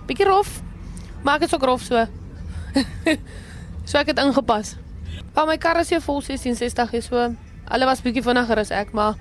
Bietjie 0.07 0.27
rof. 0.27 0.61
Maar 1.23 1.39
ek 1.39 1.47
is 1.49 1.55
ook 1.55 1.65
rof 1.67 1.81
so. 1.83 2.05
so 3.89 3.97
ek 3.99 4.13
het 4.13 4.19
ingepas. 4.19 4.75
Maar 5.35 5.49
my 5.49 5.57
kar 5.57 5.79
is 5.81 5.91
hier 5.91 6.01
vol 6.01 6.21
1660 6.21 6.93
is 6.93 7.09
so. 7.11 7.27
Hulle 7.65 7.89
was 7.89 8.03
bietjie 8.05 8.23
vinniger 8.23 8.61
as 8.61 8.71
ek, 8.71 8.93
maar 8.93 9.17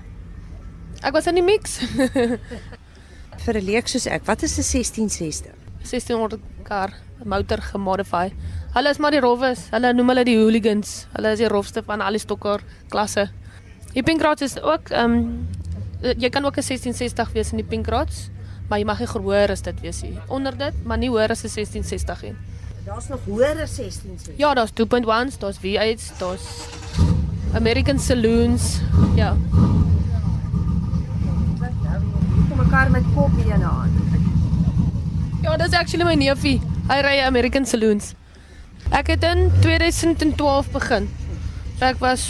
ek 1.03 1.13
was 1.15 1.27
in 1.27 1.39
die 1.39 1.45
mix. 1.45 1.79
vir 3.45 3.59
'n 3.59 3.65
leek 3.65 3.89
soos 3.91 4.07
ek, 4.07 4.23
wat 4.25 4.43
is 4.43 4.55
'n 4.57 4.63
1660? 4.63 5.51
1600 5.85 6.39
kar, 6.63 6.93
motor 7.23 7.61
gemodify. 7.61 8.31
Hulle 8.75 8.89
is 8.89 8.97
maar 8.97 9.11
die 9.11 9.21
rowes. 9.21 9.69
Hulle 9.71 9.93
noem 9.93 10.09
hulle 10.13 10.23
die 10.25 10.37
hooligans. 10.37 11.05
Hulle 11.13 11.31
is 11.35 11.39
die 11.39 11.51
rofste 11.51 11.83
van 11.85 12.01
al 12.01 12.17
die 12.17 12.23
stokker 12.23 12.63
klasse. 12.89 13.29
Die 13.93 14.03
Pinkrats 14.03 14.41
is 14.41 14.57
ook 14.61 14.89
ehm 14.89 15.13
um, 15.13 15.47
jy 16.01 16.29
kan 16.29 16.45
ook 16.45 16.57
'n 16.57 16.63
1660 16.63 17.31
wees 17.31 17.51
in 17.51 17.57
die 17.57 17.65
Pink 17.65 17.87
Rods, 17.87 18.29
maar 18.67 18.79
jy 18.79 18.85
mag 18.85 18.99
nie 18.99 19.07
hoër 19.07 19.51
as 19.51 19.61
dit 19.61 19.79
wees 19.81 20.01
nie. 20.01 20.17
Onder 20.27 20.57
dit, 20.57 20.73
maar 20.83 20.97
nie 20.97 21.09
hoër 21.09 21.29
as 21.29 21.43
'n 21.43 21.49
1660 21.49 22.21
nie. 22.21 22.35
Daar's 22.85 23.07
nog 23.07 23.19
hoër 23.25 23.61
as 23.61 23.75
1660. 23.75 24.37
Ja, 24.37 24.53
daar's 24.53 24.71
2.1s, 24.71 25.37
daar's 25.37 25.57
V8s, 25.57 26.11
daar's 26.17 26.41
American 27.53 27.99
Saloons. 27.99 28.81
Ja. 29.15 29.35
Kom 32.49 32.57
mekaar 32.57 32.91
met 32.91 33.03
kop 33.15 33.31
hier 33.43 33.57
na 33.57 33.69
aan. 33.69 33.91
Ja, 35.41 35.57
dis 35.57 35.71
actually 35.71 36.05
my 36.05 36.15
neefie. 36.15 36.61
Hy 36.87 37.01
ry 37.01 37.19
American 37.25 37.65
Saloons. 37.65 38.13
Ek 38.89 39.07
het 39.07 39.23
in 39.23 39.51
2012 39.61 40.69
begin. 40.71 41.09
Ek 41.79 41.97
was 41.99 42.21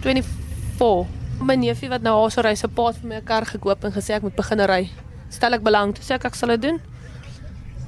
24 0.00 1.21
my 1.44 1.56
neefie 1.56 1.88
wat 1.90 2.02
nou 2.02 2.14
haar 2.20 2.30
so 2.30 2.42
ry 2.44 2.54
se 2.54 2.68
paat 2.68 2.96
vir 3.00 3.08
my 3.08 3.16
'n 3.16 3.24
kar 3.24 3.44
gekoop 3.44 3.84
en 3.84 3.92
gesê 3.92 4.14
ek 4.14 4.22
moet 4.22 4.36
begin 4.36 4.60
ry. 4.60 4.90
Stel 5.30 5.54
ek 5.54 5.62
belang, 5.62 5.94
toe 5.94 6.04
sê 6.04 6.14
ek 6.14 6.24
ek 6.24 6.34
sal 6.34 6.48
dit 6.48 6.62
doen. 6.62 6.80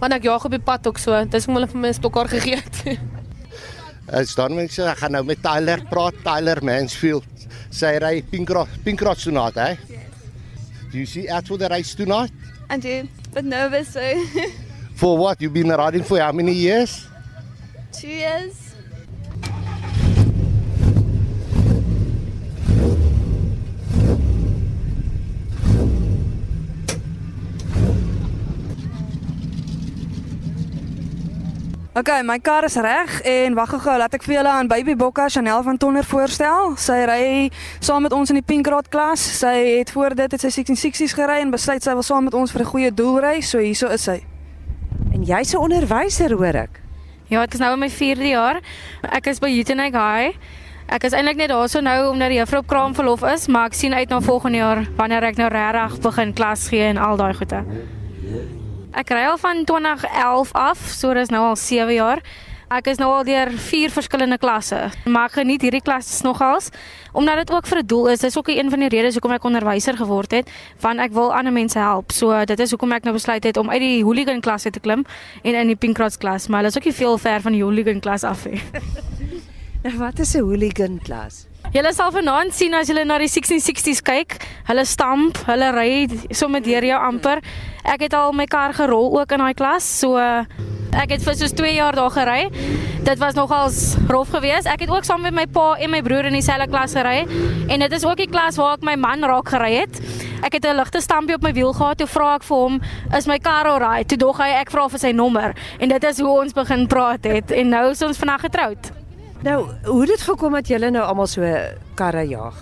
Want 0.00 0.12
ek 0.12 0.22
jaag 0.22 0.44
op 0.44 0.50
die 0.50 0.58
pad 0.58 0.86
ook 0.86 0.98
so. 0.98 1.24
Dis 1.24 1.44
hoe 1.46 1.54
hulle 1.54 1.66
vir 1.66 1.80
my 1.80 1.88
'n 1.88 1.94
stokkar 1.94 2.28
gegee 2.28 2.56
het. 2.56 2.98
Ek 4.12 4.28
staan 4.28 4.54
mense, 4.54 4.82
ek 4.82 4.98
gaan 4.98 5.12
nou 5.12 5.24
met 5.24 5.40
Tyler 5.42 5.80
praat, 5.88 6.12
Tyler 6.22 6.62
Mansfield. 6.62 7.24
Sy 7.70 7.96
ry 7.98 8.22
Pinkross, 8.22 8.68
Pinkross 8.84 9.24
tonight, 9.24 9.54
hè? 9.54 9.78
Do 10.92 10.98
you 10.98 11.06
see 11.06 11.30
out 11.30 11.46
for 11.46 11.56
the 11.56 11.68
race 11.68 11.94
tonight? 11.94 12.30
I 12.70 12.76
do. 12.76 13.08
But 13.32 13.44
nervous, 13.44 13.92
so 13.92 14.00
For 15.00 15.16
what? 15.16 15.40
You've 15.40 15.54
been 15.54 15.70
riding 15.70 16.04
for 16.04 16.20
how 16.20 16.32
many 16.32 16.52
years? 16.52 17.08
two 17.92 18.08
years. 18.08 18.63
Okay, 31.94 32.24
my 32.26 32.40
kar 32.42 32.64
is 32.66 32.74
reg 32.74 33.20
en 33.22 33.54
wag 33.54 33.70
gou, 33.70 33.92
laat 33.94 34.14
ek 34.16 34.24
vir 34.26 34.34
julle 34.34 34.50
aan 34.50 34.66
Baby 34.66 34.96
Bokka 34.98 35.28
Chanel 35.30 35.60
van 35.62 35.76
Tonner 35.78 36.02
voorstel. 36.02 36.72
Sy 36.74 36.96
ry 37.06 37.26
saam 37.78 38.02
met 38.02 38.16
ons 38.16 38.32
in 38.32 38.40
die 38.40 38.42
Pink 38.42 38.66
Rod 38.66 38.88
klas. 38.90 39.22
Sy 39.22 39.52
het 39.76 39.92
voor 39.94 40.16
dit 40.18 40.34
het 40.34 40.42
sy 40.42 40.50
1660s 40.56 41.14
gery 41.14 41.36
en 41.44 41.52
besluit 41.54 41.86
sy 41.86 41.94
wil 41.94 42.02
saam 42.02 42.26
met 42.26 42.34
ons 42.34 42.50
vir 42.50 42.64
'n 42.64 42.70
goeie 42.72 42.90
doel 42.90 43.20
ry, 43.22 43.40
so 43.40 43.62
hierso 43.62 43.86
is 43.94 44.02
sy. 44.02 44.26
En 45.14 45.22
jy's 45.22 45.54
'n 45.54 45.62
onderwyser, 45.62 46.34
hoor 46.34 46.56
ek. 46.66 46.82
Ja, 47.30 47.42
ek 47.42 47.54
is 47.54 47.60
nou 47.60 47.72
in 47.74 47.78
my 47.78 47.90
4de 47.90 48.28
jaar. 48.28 48.60
Ek 49.12 49.26
is 49.26 49.38
by 49.38 49.50
Utenhage 49.54 49.94
High. 49.94 50.36
Ek 50.88 51.04
is 51.04 51.12
eintlik 51.12 51.36
net 51.36 51.50
daarso 51.50 51.80
nou 51.80 52.10
omdat 52.10 52.28
die 52.28 52.38
juffrou 52.38 52.58
op 52.58 52.66
kraamverlof 52.66 53.22
is, 53.22 53.46
maar 53.46 53.66
ek 53.66 53.74
sien 53.74 53.94
uit 53.94 54.08
na 54.08 54.20
volgende 54.20 54.58
jaar 54.58 54.84
wanneer 54.96 55.22
ek 55.22 55.36
nou 55.36 55.48
regtig 55.48 56.00
begin 56.00 56.32
klas 56.34 56.68
gee 56.68 56.82
en 56.82 56.96
al 56.96 57.16
daai 57.16 57.34
goede. 57.34 57.64
Ek 58.94 59.08
ry 59.10 59.24
al 59.26 59.38
van 59.42 59.64
2011 59.66 60.52
af, 60.54 60.78
so 60.94 61.14
dis 61.18 61.30
nou 61.34 61.40
al 61.42 61.56
7 61.58 61.90
jaar. 61.96 62.20
Ek 62.70 62.86
is 62.92 62.98
nou 62.98 63.08
al 63.10 63.24
deur 63.26 63.50
vier 63.66 63.90
verskillende 63.90 64.38
klasse, 64.38 64.78
maar 65.04 65.28
ek 65.28 65.40
geniet 65.40 65.62
hierdie 65.66 65.82
klasse 65.84 66.22
nogals 66.24 66.70
omdat 67.14 67.42
dit 67.42 67.50
ook 67.54 67.66
vir 67.66 67.78
'n 67.82 67.86
doel 67.86 68.08
is. 68.08 68.20
Dis 68.20 68.38
ook 68.38 68.48
een 68.48 68.70
van 68.70 68.80
die 68.80 68.88
redes 68.88 69.14
hoekom 69.14 69.32
ek 69.32 69.44
onderwyser 69.44 69.96
geword 69.96 70.30
het, 70.30 70.50
want 70.80 70.98
ek 71.00 71.12
wil 71.12 71.34
ander 71.34 71.52
mense 71.52 71.78
help. 71.78 72.12
So 72.12 72.44
dit 72.44 72.58
is 72.58 72.70
hoekom 72.70 72.92
ek 72.92 73.04
nou 73.04 73.12
besluit 73.14 73.44
het 73.44 73.56
om 73.56 73.70
uit 73.70 73.80
die 73.80 74.02
hooligan 74.02 74.40
klas 74.40 74.64
uit 74.64 74.72
te 74.72 74.80
klim 74.80 75.04
en 75.42 75.54
in 75.54 75.66
die 75.66 75.76
Pink 75.76 75.96
Cross 75.96 76.16
klas, 76.16 76.48
maar 76.48 76.58
hulle 76.58 76.70
is 76.70 76.76
ook 76.76 76.84
nie 76.84 76.94
veel 76.94 77.18
ver 77.18 77.40
van 77.40 77.52
die 77.52 77.62
hooligan 77.62 78.00
klas 78.00 78.24
af 78.24 78.46
nie. 78.46 78.62
Nou 79.84 79.98
wat 79.98 80.18
is 80.18 80.34
'n 80.34 80.40
hooligan 80.40 80.98
klas? 81.02 81.46
Julle 81.74 81.90
sal 81.90 82.12
vanaand 82.14 82.54
sien 82.54 82.74
as 82.78 82.86
julle 82.86 83.02
na 83.02 83.16
die 83.18 83.26
1660s 83.26 83.98
kyk, 84.06 84.36
hulle 84.68 84.84
stamp, 84.86 85.40
hulle 85.48 85.72
ry 85.74 85.88
sommer 86.30 86.62
deur 86.62 86.86
jou 86.86 87.00
amper. 87.02 87.40
Ek 87.82 88.04
het 88.06 88.14
al 88.14 88.30
my 88.30 88.46
kar 88.46 88.76
gerol 88.76 89.10
ook 89.18 89.34
in 89.34 89.42
daai 89.42 89.56
klas, 89.58 89.88
so 90.04 90.14
ek 90.14 91.16
het 91.16 91.26
vir 91.26 91.34
soos 91.34 91.56
2 91.58 91.72
jaar 91.74 91.98
daar 91.98 92.14
gery. 92.14 92.46
Dit 93.02 93.18
was 93.18 93.34
nogals 93.34 93.96
rof 94.06 94.30
geweest. 94.30 94.70
Ek 94.70 94.86
het 94.86 94.94
ook 94.94 95.02
saam 95.02 95.26
met 95.26 95.34
my 95.34 95.48
pa 95.50 95.74
en 95.74 95.90
my 95.90 95.98
broer 96.06 96.30
in 96.30 96.38
dieselfde 96.38 96.70
klas 96.70 96.94
gery 96.94 97.26
en 97.66 97.82
dit 97.82 97.98
is 97.98 98.06
ook 98.06 98.22
die 98.22 98.30
klas 98.30 98.54
waar 98.62 98.78
ek 98.78 98.86
my 98.86 98.94
man 98.94 99.26
raak 99.26 99.50
gery 99.50 99.74
het. 99.80 99.98
Ek 100.46 100.54
het 100.54 100.70
'n 100.70 100.78
ligte 100.78 101.02
stampie 101.02 101.34
op 101.34 101.42
my 101.42 101.52
wiel 101.52 101.74
gehad. 101.74 101.98
Toe 101.98 102.06
vra 102.06 102.36
ek 102.36 102.44
vir 102.44 102.56
hom, 102.56 102.80
"Is 103.18 103.26
my 103.26 103.38
kar 103.38 103.66
alright?" 103.66 104.08
Toe 104.08 104.18
dog 104.18 104.38
hy 104.38 104.62
ek 104.62 104.70
vra 104.70 104.88
vir 104.88 104.98
sy 104.98 105.10
nommer 105.10 105.54
en 105.80 105.88
dit 105.88 106.04
is 106.04 106.20
hoe 106.20 106.40
ons 106.40 106.52
begin 106.52 106.86
praat 106.86 107.24
het 107.24 107.50
en 107.50 107.68
nou 107.68 107.90
is 107.90 108.02
ons 108.02 108.16
vandag 108.16 108.40
getroud. 108.40 109.03
Nou, 109.44 109.66
hoe 109.84 110.00
het 110.00 110.08
dit 110.08 110.22
gekom 110.24 110.54
dat 110.56 110.68
julle 110.72 110.88
nou 110.90 111.02
almal 111.04 111.26
so 111.28 111.44
karre 111.94 112.22
jag? 112.28 112.56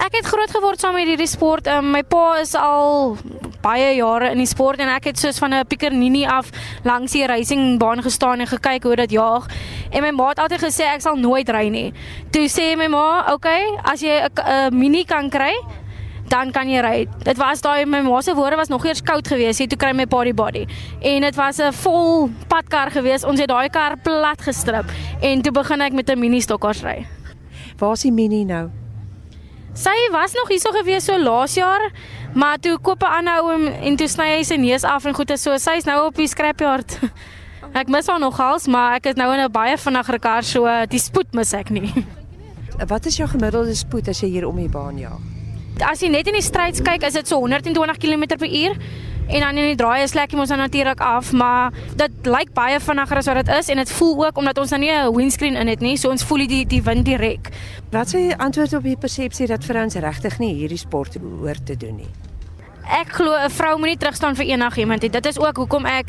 Ek 0.00 0.12
het 0.12 0.26
groot 0.28 0.52
geword 0.52 0.80
saam 0.80 0.92
met 0.96 1.08
hierdie 1.08 1.28
sport. 1.28 1.68
Um, 1.72 1.88
my 1.94 2.02
pa 2.04 2.34
is 2.40 2.52
al 2.56 3.16
baie 3.64 3.94
jare 3.96 4.28
in 4.34 4.42
die 4.42 4.48
sport 4.48 4.80
en 4.84 4.92
ek 4.92 5.08
het 5.08 5.20
soos 5.20 5.40
van 5.40 5.54
'n 5.56 5.64
pikkernini 5.68 6.26
af 6.26 6.50
langs 6.84 7.12
die 7.12 7.24
racingbaan 7.26 8.02
gestaan 8.02 8.40
en 8.40 8.46
gekyk 8.46 8.82
hoe 8.82 8.96
dit 8.96 9.10
jaag. 9.10 9.48
En 9.90 10.02
my 10.02 10.10
ma 10.10 10.28
het 10.28 10.38
altyd 10.38 10.64
gesê 10.64 10.84
ek 10.84 11.00
sal 11.00 11.16
nooit 11.16 11.48
ry 11.48 11.68
nie. 11.68 11.92
Toe 12.30 12.48
sê 12.48 12.76
my 12.76 12.86
ma, 12.86 13.20
"Oké, 13.20 13.32
okay, 13.32 13.78
as 13.82 14.00
jy 14.00 14.20
'n 14.20 14.76
mini 14.76 15.04
kan 15.04 15.30
kry, 15.30 15.54
dan 16.30 16.50
kan 16.54 16.68
jy 16.70 16.80
ry. 16.84 17.06
Dit 17.26 17.38
was 17.40 17.62
daai 17.64 17.84
my 17.90 18.00
ma 18.06 18.20
se 18.22 18.34
woorde 18.34 18.56
was 18.56 18.70
nog 18.70 18.84
eers 18.86 19.02
koud 19.02 19.26
geweest, 19.28 19.66
toe 19.68 19.78
kry 19.78 19.92
my 19.96 20.06
pa 20.06 20.22
die 20.24 20.34
body. 20.34 20.66
En 21.02 21.26
dit 21.26 21.36
was 21.36 21.58
'n 21.58 21.72
vol 21.72 22.30
padkar 22.48 22.90
geweest. 22.90 23.24
Ons 23.24 23.40
het 23.40 23.48
daai 23.48 23.68
kar 23.68 23.96
plat 23.96 24.40
gestrip 24.40 24.86
en 25.20 25.42
toe 25.42 25.52
begin 25.52 25.80
ek 25.80 25.92
met 25.92 26.10
'n 26.10 26.18
mini 26.18 26.40
stokkars 26.40 26.82
ry. 26.82 27.06
Waar 27.78 27.92
is 27.92 28.02
die 28.02 28.12
mini 28.12 28.44
nou? 28.44 28.70
Sy 29.74 30.10
was 30.12 30.32
nog 30.34 30.48
hierso 30.48 30.70
gewees 30.70 31.04
so 31.04 31.18
laas 31.18 31.54
jaar, 31.54 31.90
maar 32.34 32.58
toe 32.58 32.78
koop 32.78 33.02
'n 33.02 33.12
ander 33.18 33.42
ou 33.42 33.52
hom 33.52 33.66
en 33.66 33.96
toe 33.96 34.08
sny 34.08 34.36
hy 34.36 34.42
sy 34.42 34.56
neus 34.56 34.84
af 34.84 35.04
en 35.04 35.14
goed 35.14 35.30
is 35.30 35.42
so. 35.42 35.56
Sy's 35.56 35.84
nou 35.84 36.06
op 36.06 36.14
die 36.14 36.28
scrapyard. 36.28 36.98
Ek 37.80 37.88
mis 37.88 38.06
haar 38.06 38.18
nogals, 38.18 38.66
maar 38.66 38.96
ek 38.96 39.06
is 39.06 39.14
nou 39.14 39.32
in 39.32 39.40
'n 39.44 39.52
baie 39.52 39.76
vinniger 39.78 40.18
kar, 40.18 40.42
so 40.42 40.66
die 40.86 40.98
spoed 40.98 41.32
mis 41.34 41.52
ek 41.52 41.70
nie. 41.70 42.06
Wat 42.86 43.06
is 43.06 43.16
jou 43.16 43.28
gemiddelde 43.28 43.74
spoed 43.74 44.08
as 44.08 44.20
jy 44.20 44.28
hier 44.28 44.48
om 44.48 44.56
die 44.56 44.68
baan 44.68 44.98
jag? 44.98 45.39
As 45.82 46.02
jy 46.02 46.10
net 46.12 46.28
in 46.28 46.36
die 46.36 46.44
stryd 46.44 46.80
kyk, 46.84 47.04
is 47.08 47.16
dit 47.16 47.28
so 47.28 47.38
120 47.40 47.96
km/h. 47.96 48.76
En 49.30 49.40
dan 49.40 49.56
in 49.56 49.68
die 49.70 49.76
draai 49.78 50.02
is 50.02 50.14
lekker 50.18 50.38
ons 50.42 50.50
dan 50.50 50.58
natuurlik 50.58 51.00
af, 51.00 51.30
maar 51.32 51.70
dit 51.96 52.26
lyk 52.26 52.50
baie 52.54 52.80
vinniger 52.82 53.20
as 53.20 53.28
wat 53.30 53.38
dit 53.38 53.52
is 53.54 53.68
en 53.70 53.78
dit 53.78 53.92
voel 53.94 54.24
ook 54.26 54.40
omdat 54.42 54.58
ons 54.58 54.70
dan 54.70 54.80
nie 54.80 54.90
'n 54.90 55.14
windscreen 55.14 55.56
in 55.56 55.68
het 55.68 55.80
nie, 55.80 55.96
so 55.96 56.10
ons 56.10 56.24
voel 56.24 56.46
die 56.46 56.66
die 56.66 56.82
wind 56.82 57.04
direk. 57.04 57.48
Wat 57.90 58.08
sê 58.08 58.18
jy 58.18 58.34
antwoord 58.36 58.72
op 58.72 58.82
die 58.82 58.96
persepsie 58.96 59.46
dat 59.46 59.64
vrouens 59.64 59.94
regtig 59.94 60.38
nie 60.38 60.54
hierdie 60.54 60.78
sport 60.78 61.16
hoort 61.40 61.66
te 61.66 61.76
doen 61.76 61.96
nie? 61.96 62.10
Ek 62.90 63.12
glo 63.12 63.34
'n 63.34 63.50
vrou 63.50 63.78
moenie 63.78 63.96
terugstaan 63.96 64.34
vir 64.34 64.46
enigiemand 64.46 65.02
nie. 65.02 65.10
Dit 65.10 65.26
is 65.26 65.38
ook 65.38 65.56
hoekom 65.56 65.86
ek 65.86 66.06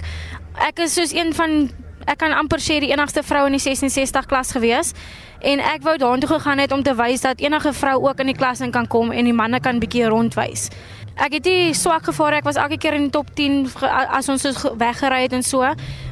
ek 0.67 0.79
is 0.79 0.93
soos 0.93 1.13
een 1.13 1.33
van 1.33 1.69
ek 2.11 2.19
kan 2.19 2.33
amper 2.35 2.59
sê 2.59 2.81
die 2.83 2.91
enigste 2.91 3.23
vrou 3.23 3.45
in 3.47 3.55
die 3.55 3.63
66 3.63 4.27
klas 4.27 4.51
gewees 4.51 4.91
en 5.47 5.61
ek 5.63 5.85
wou 5.85 5.95
daartoe 5.97 6.29
gegaan 6.35 6.59
het 6.61 6.73
om 6.75 6.83
te 6.83 6.93
wys 6.97 7.23
dat 7.23 7.39
enige 7.41 7.73
vrou 7.73 7.97
ook 8.09 8.19
in 8.19 8.31
die 8.33 8.37
klas 8.37 8.61
in 8.61 8.71
kan 8.71 8.87
kom 8.87 9.13
en 9.15 9.25
die 9.25 9.35
manne 9.35 9.61
kan 9.63 9.79
bietjie 9.79 10.09
rondwys. 10.11 10.69
Ek 11.21 11.35
het 11.35 11.47
nie 11.47 11.73
swak 11.75 12.05
gevaar 12.07 12.37
ek 12.39 12.47
was 12.47 12.59
elke 12.59 12.77
keer 12.81 12.95
in 12.97 13.07
die 13.07 13.13
top 13.13 13.31
10 13.37 13.67
as 14.15 14.29
ons 14.31 14.45
so 14.45 14.73
weggery 14.79 15.23
het 15.25 15.35
en 15.37 15.43
so. 15.43 15.67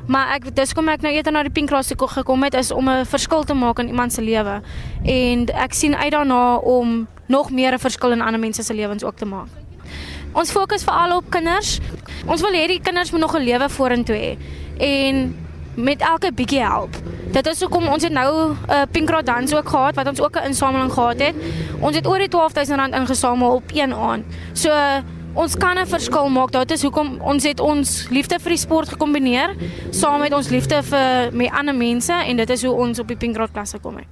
Maar 0.08 0.36
ek 0.38 0.50
dis 0.56 0.74
kom 0.75 0.89
ek 0.91 1.03
nou 1.06 1.13
eerder 1.13 1.36
na 1.36 1.44
die 1.48 1.53
Pink 1.53 1.72
Cross 1.72 1.91
toe 1.91 2.10
gekom 2.10 2.44
het 2.48 2.58
is 2.60 2.72
om 2.72 2.89
'n 2.89 3.06
verskil 3.06 3.44
te 3.44 3.53
maak 3.53 3.79
in 3.79 3.88
iemand 3.88 4.13
se 4.13 4.22
lewe. 4.22 4.62
En 5.06 5.48
ek 5.48 5.74
sien 5.74 5.96
uit 5.96 6.12
daarna 6.12 6.58
om 6.58 7.08
nog 7.27 7.51
meer 7.51 7.74
'n 7.74 7.79
verskil 7.79 8.12
in 8.12 8.22
ander 8.22 8.39
mense 8.39 8.63
se 8.63 8.74
lewens 8.74 9.03
ook 9.03 9.18
te 9.18 9.25
maak. 9.25 9.48
Ons 10.34 10.51
fokus 10.51 10.84
veral 10.84 11.18
op 11.18 11.29
kinders. 11.29 11.79
Ons 12.27 12.41
wil 12.41 12.53
hê 12.53 12.68
die 12.68 12.82
kinders 12.82 13.12
moet 13.12 13.22
nog 13.22 13.36
'n 13.36 13.44
lewe 13.44 13.70
vorentoe 13.70 14.15
hê. 14.15 14.38
En 14.77 15.36
met 15.75 16.01
elke 16.01 16.31
bietjie 16.33 16.61
help. 16.61 16.95
Dit 17.31 17.47
is 17.47 17.59
hoekom 17.61 17.88
ons 17.88 18.03
het 18.03 18.11
nou 18.11 18.51
'n 18.51 18.57
uh, 18.69 18.81
Pinkrod 18.91 19.25
dans 19.25 19.53
ook 19.53 19.69
gehad 19.69 19.95
wat 19.95 20.07
ons 20.07 20.21
ook 20.21 20.35
'n 20.35 20.45
insameling 20.45 20.93
gehad 20.93 21.19
het. 21.19 21.35
Ons 21.79 21.95
het 21.95 22.07
oor 22.07 22.17
die 22.17 22.29
R12000 22.29 22.95
ingesamel 22.95 23.55
op 23.55 23.63
een 23.73 23.93
aand. 23.93 24.25
So 24.53 24.69
uh, 24.69 24.97
ons 25.33 25.55
kan 25.57 25.77
'n 25.77 25.88
verskil 25.88 26.29
maak. 26.29 26.51
Dit 26.51 26.71
is 26.71 26.81
hoekom 26.81 27.21
ons 27.21 27.43
het 27.43 27.59
ons 27.59 28.07
liefde 28.09 28.39
vir 28.39 28.49
die 28.49 28.57
sport 28.57 28.89
gekombineer 28.89 29.55
saam 29.89 30.19
met 30.19 30.33
ons 30.33 30.49
liefde 30.49 30.83
vir 30.83 31.29
met 31.33 31.51
ander 31.51 31.75
mense 31.75 32.13
en 32.13 32.38
dit 32.38 32.49
is 32.49 32.63
hoe 32.63 32.73
ons 32.73 32.99
op 32.99 33.07
die 33.07 33.17
Pinkrod 33.17 33.51
klas 33.51 33.71
gekom 33.71 33.95
het. 33.95 34.07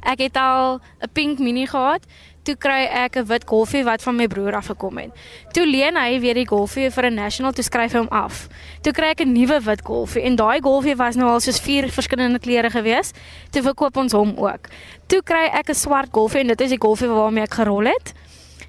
Ek 0.00 0.18
het 0.18 0.36
al 0.36 0.80
'n 1.00 1.08
pink 1.12 1.38
mini 1.38 1.66
gehad 1.66 2.04
toe 2.42 2.56
kry 2.56 2.86
ek 2.90 3.16
'n 3.16 3.26
wit 3.26 3.44
golfie 3.46 3.84
wat 3.84 4.02
van 4.02 4.16
my 4.16 4.26
broer 4.26 4.54
af 4.54 4.66
gekom 4.66 4.98
het. 4.98 5.10
Toe 5.52 5.66
leen 5.66 5.96
hy 5.96 6.20
weer 6.20 6.34
die 6.34 6.46
golfie 6.46 6.90
vir 6.90 7.04
'n 7.06 7.14
national 7.14 7.52
toe 7.52 7.64
skryf 7.64 7.92
hy 7.92 7.98
hom 7.98 8.08
af. 8.10 8.48
Toe 8.82 8.92
kry 8.92 9.10
ek 9.10 9.20
'n 9.20 9.32
nuwe 9.32 9.60
wit 9.60 9.82
golfie 9.82 10.22
en 10.22 10.36
daai 10.36 10.60
golfie 10.60 10.96
was 10.96 11.16
nou 11.16 11.28
al 11.28 11.40
soos 11.40 11.60
vier 11.60 11.88
verskillende 11.88 12.38
kleure 12.38 12.70
gewees. 12.70 13.12
Toe 13.50 13.62
verkoop 13.62 13.96
ons 13.96 14.12
hom 14.12 14.34
ook. 14.36 14.68
Toe 15.06 15.22
kry 15.22 15.48
ek 15.52 15.68
'n 15.70 15.74
swart 15.74 16.10
golfie 16.10 16.40
en 16.40 16.46
dit 16.46 16.60
is 16.60 16.70
die 16.70 16.80
golfie 16.80 17.08
waarmee 17.08 17.44
ek 17.44 17.54
gerol 17.54 17.86
het. 17.86 18.12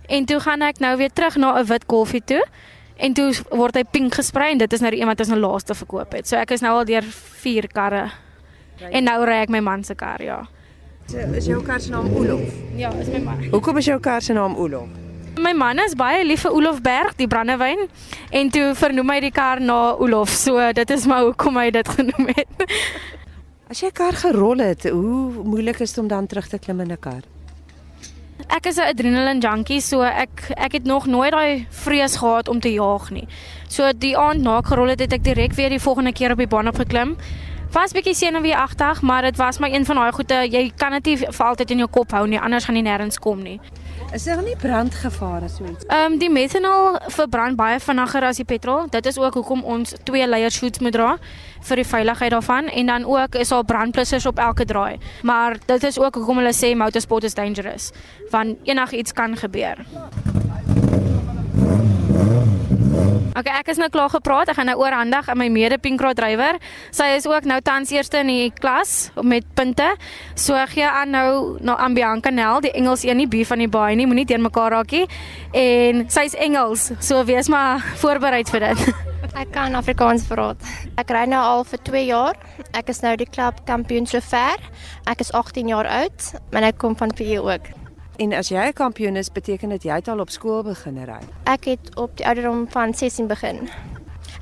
En 0.09 0.25
toe 0.25 0.39
gaan 0.39 0.61
ek 0.61 0.79
nou 0.79 0.97
weer 0.97 1.11
terug 1.11 1.35
na 1.37 1.59
'n 1.59 1.65
wit 1.65 1.83
golfie 1.87 2.21
toe. 2.25 2.43
En 2.97 3.13
toe 3.13 3.33
word 3.49 3.75
hy 3.75 3.83
pink 3.83 4.13
gesprei 4.13 4.51
en 4.51 4.57
dit 4.57 4.73
is 4.73 4.79
nou 4.79 4.91
die 4.91 5.01
een 5.01 5.07
wat 5.07 5.19
ons 5.19 5.29
nou 5.29 5.39
laaste 5.39 5.75
verkoop 5.75 6.11
het. 6.13 6.27
So 6.27 6.37
ek 6.37 6.51
is 6.51 6.61
nou 6.61 6.77
al 6.77 6.85
deur 6.85 7.03
vier 7.41 7.67
karre. 7.67 8.11
En 8.91 9.03
nou 9.03 9.25
ry 9.25 9.41
ek 9.43 9.49
my 9.49 9.59
man 9.59 9.83
se 9.83 9.95
kar, 9.95 10.21
ja. 10.23 10.43
Is 11.11 11.45
jou 11.45 11.59
kar 11.63 11.79
se 11.81 11.91
naam 11.91 12.07
Olof? 12.15 12.41
Ja, 12.75 12.89
is 12.99 13.07
my 13.11 13.19
man. 13.19 13.43
Hoekom 13.51 13.77
is 13.77 13.85
jou 13.85 13.99
kar 13.99 14.21
se 14.21 14.33
naam 14.33 14.55
Olof? 14.55 14.87
My 15.37 15.51
man 15.53 15.79
is 15.83 15.95
baie 15.97 16.23
lief 16.25 16.45
vir 16.45 16.53
Olofberg, 16.53 17.15
die 17.17 17.27
brandewyn, 17.27 17.87
en 18.31 18.49
toe 18.53 18.71
vernoem 18.77 19.09
hy 19.09 19.19
die 19.25 19.31
kar 19.33 19.61
na 19.61 19.93
Olof. 19.97 20.31
So 20.33 20.61
dit 20.73 20.93
is 20.95 21.05
maar 21.09 21.25
hoekom 21.27 21.57
hy 21.59 21.69
dit 21.75 21.89
genoem 21.89 22.31
het. 22.37 22.65
As 23.69 23.81
jy 23.81 23.89
'n 23.89 23.97
kar 23.97 24.13
gerol 24.13 24.59
het, 24.61 24.85
hoe 24.89 25.43
moeilik 25.43 25.79
is 25.81 25.93
dit 25.93 26.03
om 26.03 26.07
dan 26.07 26.27
terug 26.27 26.47
te 26.47 26.59
klim 26.59 26.79
in 26.81 26.91
'n 26.91 26.97
kar? 26.97 27.23
Ek 28.49 28.65
is 28.65 28.77
'n 28.77 28.87
adrenaline 28.87 29.41
junkie, 29.41 29.81
so 29.81 30.01
ek 30.01 30.53
ek 30.57 30.71
het 30.73 30.85
nog 30.85 31.05
nooit 31.05 31.31
daai 31.31 31.67
vrees 31.69 32.15
gehad 32.17 32.47
om 32.47 32.59
te 32.59 32.69
jaag 32.69 33.11
nie. 33.11 33.27
So 33.67 33.91
die 33.93 34.17
aand 34.17 34.41
na 34.41 34.59
ek 34.59 34.67
gerol 34.67 34.89
het, 34.89 34.99
het 34.99 35.13
ek 35.13 35.23
direk 35.23 35.53
weer 35.53 35.69
die 35.69 35.79
volgende 35.79 36.13
keer 36.13 36.31
op 36.31 36.37
die 36.37 36.47
baan 36.47 36.67
opgeklim 36.67 37.17
was 37.73 37.91
bietjie 37.91 38.13
senuweeagtig, 38.13 39.01
maar 39.01 39.21
dit 39.21 39.37
was 39.37 39.57
maar 39.57 39.71
een 39.71 39.85
van 39.85 39.95
daai 39.95 40.11
goeie 40.11 40.41
jy 40.51 40.71
kan 40.77 40.91
dit 40.91 41.05
nie 41.05 41.17
vir 41.17 41.45
altyd 41.45 41.71
in 41.71 41.77
jou 41.77 41.89
kop 41.89 42.11
hou 42.11 42.27
nie, 42.27 42.39
anders 42.39 42.65
gaan 42.65 42.77
jy 42.77 42.83
nêrens 42.85 43.19
kom 43.19 43.41
nie. 43.41 43.59
Is 44.13 44.27
daar 44.29 44.43
nie 44.45 44.55
brandgevare 44.61 45.49
so 45.49 45.65
iets? 45.65 45.85
Ehm 45.87 46.13
um, 46.13 46.17
die 46.21 46.29
methanol 46.29 46.99
verbrand 47.15 47.57
baie 47.57 47.79
vinniger 47.79 48.27
as 48.27 48.37
die 48.37 48.45
petrol. 48.45 48.85
Dit 48.93 49.05
is 49.09 49.17
ook 49.17 49.33
hoekom 49.33 49.63
ons 49.63 49.95
twee 50.03 50.27
layer 50.27 50.51
shoots 50.51 50.79
moet 50.85 50.93
dra 50.93 51.15
vir 51.69 51.81
die 51.81 51.87
veiligheid 51.87 52.31
daarvan 52.31 52.69
en 52.69 52.85
dan 52.93 53.05
ook 53.09 53.35
is 53.41 53.49
daar 53.49 53.65
brandblussers 53.65 54.25
op 54.25 54.39
elke 54.39 54.65
draai. 54.65 54.99
Maar 55.23 55.57
dit 55.65 55.83
is 55.83 55.99
ook 55.99 56.15
hoekom 56.15 56.43
hulle 56.43 56.53
sê 56.53 56.75
motorsport 56.77 57.23
is 57.23 57.33
dangerous, 57.33 57.91
want 58.29 58.57
enigiets 58.69 59.13
kan 59.13 59.37
gebeur. 59.37 59.81
Okay, 63.33 63.49
ek 63.57 63.71
is 63.73 63.79
nou 63.81 63.87
klaar 63.89 64.11
gepraat. 64.13 64.51
Ek 64.51 64.57
gaan 64.59 64.67
nou 64.69 64.75
oorhandig 64.77 65.25
aan 65.31 65.39
my 65.41 65.47
mede 65.49 65.79
Pinkrod 65.81 66.19
drywer. 66.19 66.59
Sy 66.93 67.07
is 67.17 67.25
ook 67.25 67.47
nou 67.49 67.57
tans 67.65 67.89
eerste 67.89 68.21
in 68.21 68.29
die 68.29 68.51
klas 68.53 69.09
met 69.25 69.47
punte. 69.57 69.87
So 70.37 70.59
gee 70.69 70.85
aan 70.85 71.15
nou 71.15 71.57
na 71.65 71.79
Ambianca 71.81 72.29
Nel, 72.29 72.61
die 72.61 72.73
Engels 72.77 73.01
een 73.07 73.17
nie 73.23 73.27
B 73.27 73.41
van 73.49 73.63
die 73.65 73.69
baie 73.71 73.97
nie, 73.97 74.05
moenie 74.05 74.27
teen 74.29 74.45
mekaar 74.45 74.77
raak 74.77 74.93
nie. 74.93 75.07
En 75.49 76.05
sy's 76.13 76.37
Engels, 76.37 76.91
so 77.01 77.25
wees 77.25 77.49
maar 77.49 77.81
voorberei 78.03 78.43
vir 78.53 78.69
dit. 78.69 78.87
Ek 79.41 79.49
kan 79.55 79.73
Afrikaans 79.73 80.27
praat. 80.29 80.61
Ek 81.01 81.09
ry 81.09 81.25
nou 81.25 81.41
al 81.41 81.65
vir 81.65 81.81
2 81.89 82.07
jaar. 82.11 82.37
Ek 82.77 82.93
is 82.93 83.01
nou 83.01 83.15
die 83.17 83.29
klub 83.29 83.63
kampioen 83.65 84.05
sover. 84.05 84.61
Ek 85.09 85.25
is 85.25 85.33
18 85.33 85.73
jaar 85.73 85.89
oud 86.03 86.35
en 86.53 86.67
ek 86.69 86.77
kom 86.77 86.93
van 86.99 87.17
PE 87.17 87.41
ook. 87.41 87.73
En 88.21 88.33
as 88.33 88.49
jy 88.49 88.61
'n 88.67 88.73
kampioen 88.73 89.15
is, 89.15 89.31
beteken 89.31 89.69
dit 89.69 89.83
jy 89.83 89.95
het 89.95 90.07
al 90.07 90.19
op 90.19 90.29
skool 90.29 90.63
begin 90.63 91.03
ry. 91.05 91.19
Ek 91.43 91.63
het 91.65 91.95
op 91.95 92.17
die 92.17 92.25
ouderdom 92.25 92.69
van 92.69 92.93
16 92.93 93.27
begin. 93.27 93.69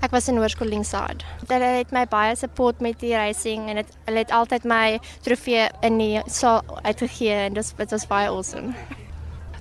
Ek 0.02 0.12
was 0.12 0.28
in 0.28 0.38
hoërskool 0.38 0.68
Linkside. 0.68 1.24
Hulle 1.48 1.70
het 1.78 1.92
my 1.92 2.06
baie 2.06 2.36
support 2.36 2.82
met 2.82 3.00
die 3.00 3.14
racing 3.14 3.70
en 3.70 3.78
het, 3.78 3.88
hulle 4.06 4.18
het 4.18 4.32
altyd 4.32 4.64
my 4.64 5.00
trofee 5.22 5.70
in 5.82 5.98
die 5.98 6.22
saal 6.26 6.62
uitgegee 6.82 7.34
en 7.34 7.54
dit 7.54 7.74
dit 7.78 7.92
was 7.92 8.08
baie 8.08 8.28
awesome. 8.28 8.74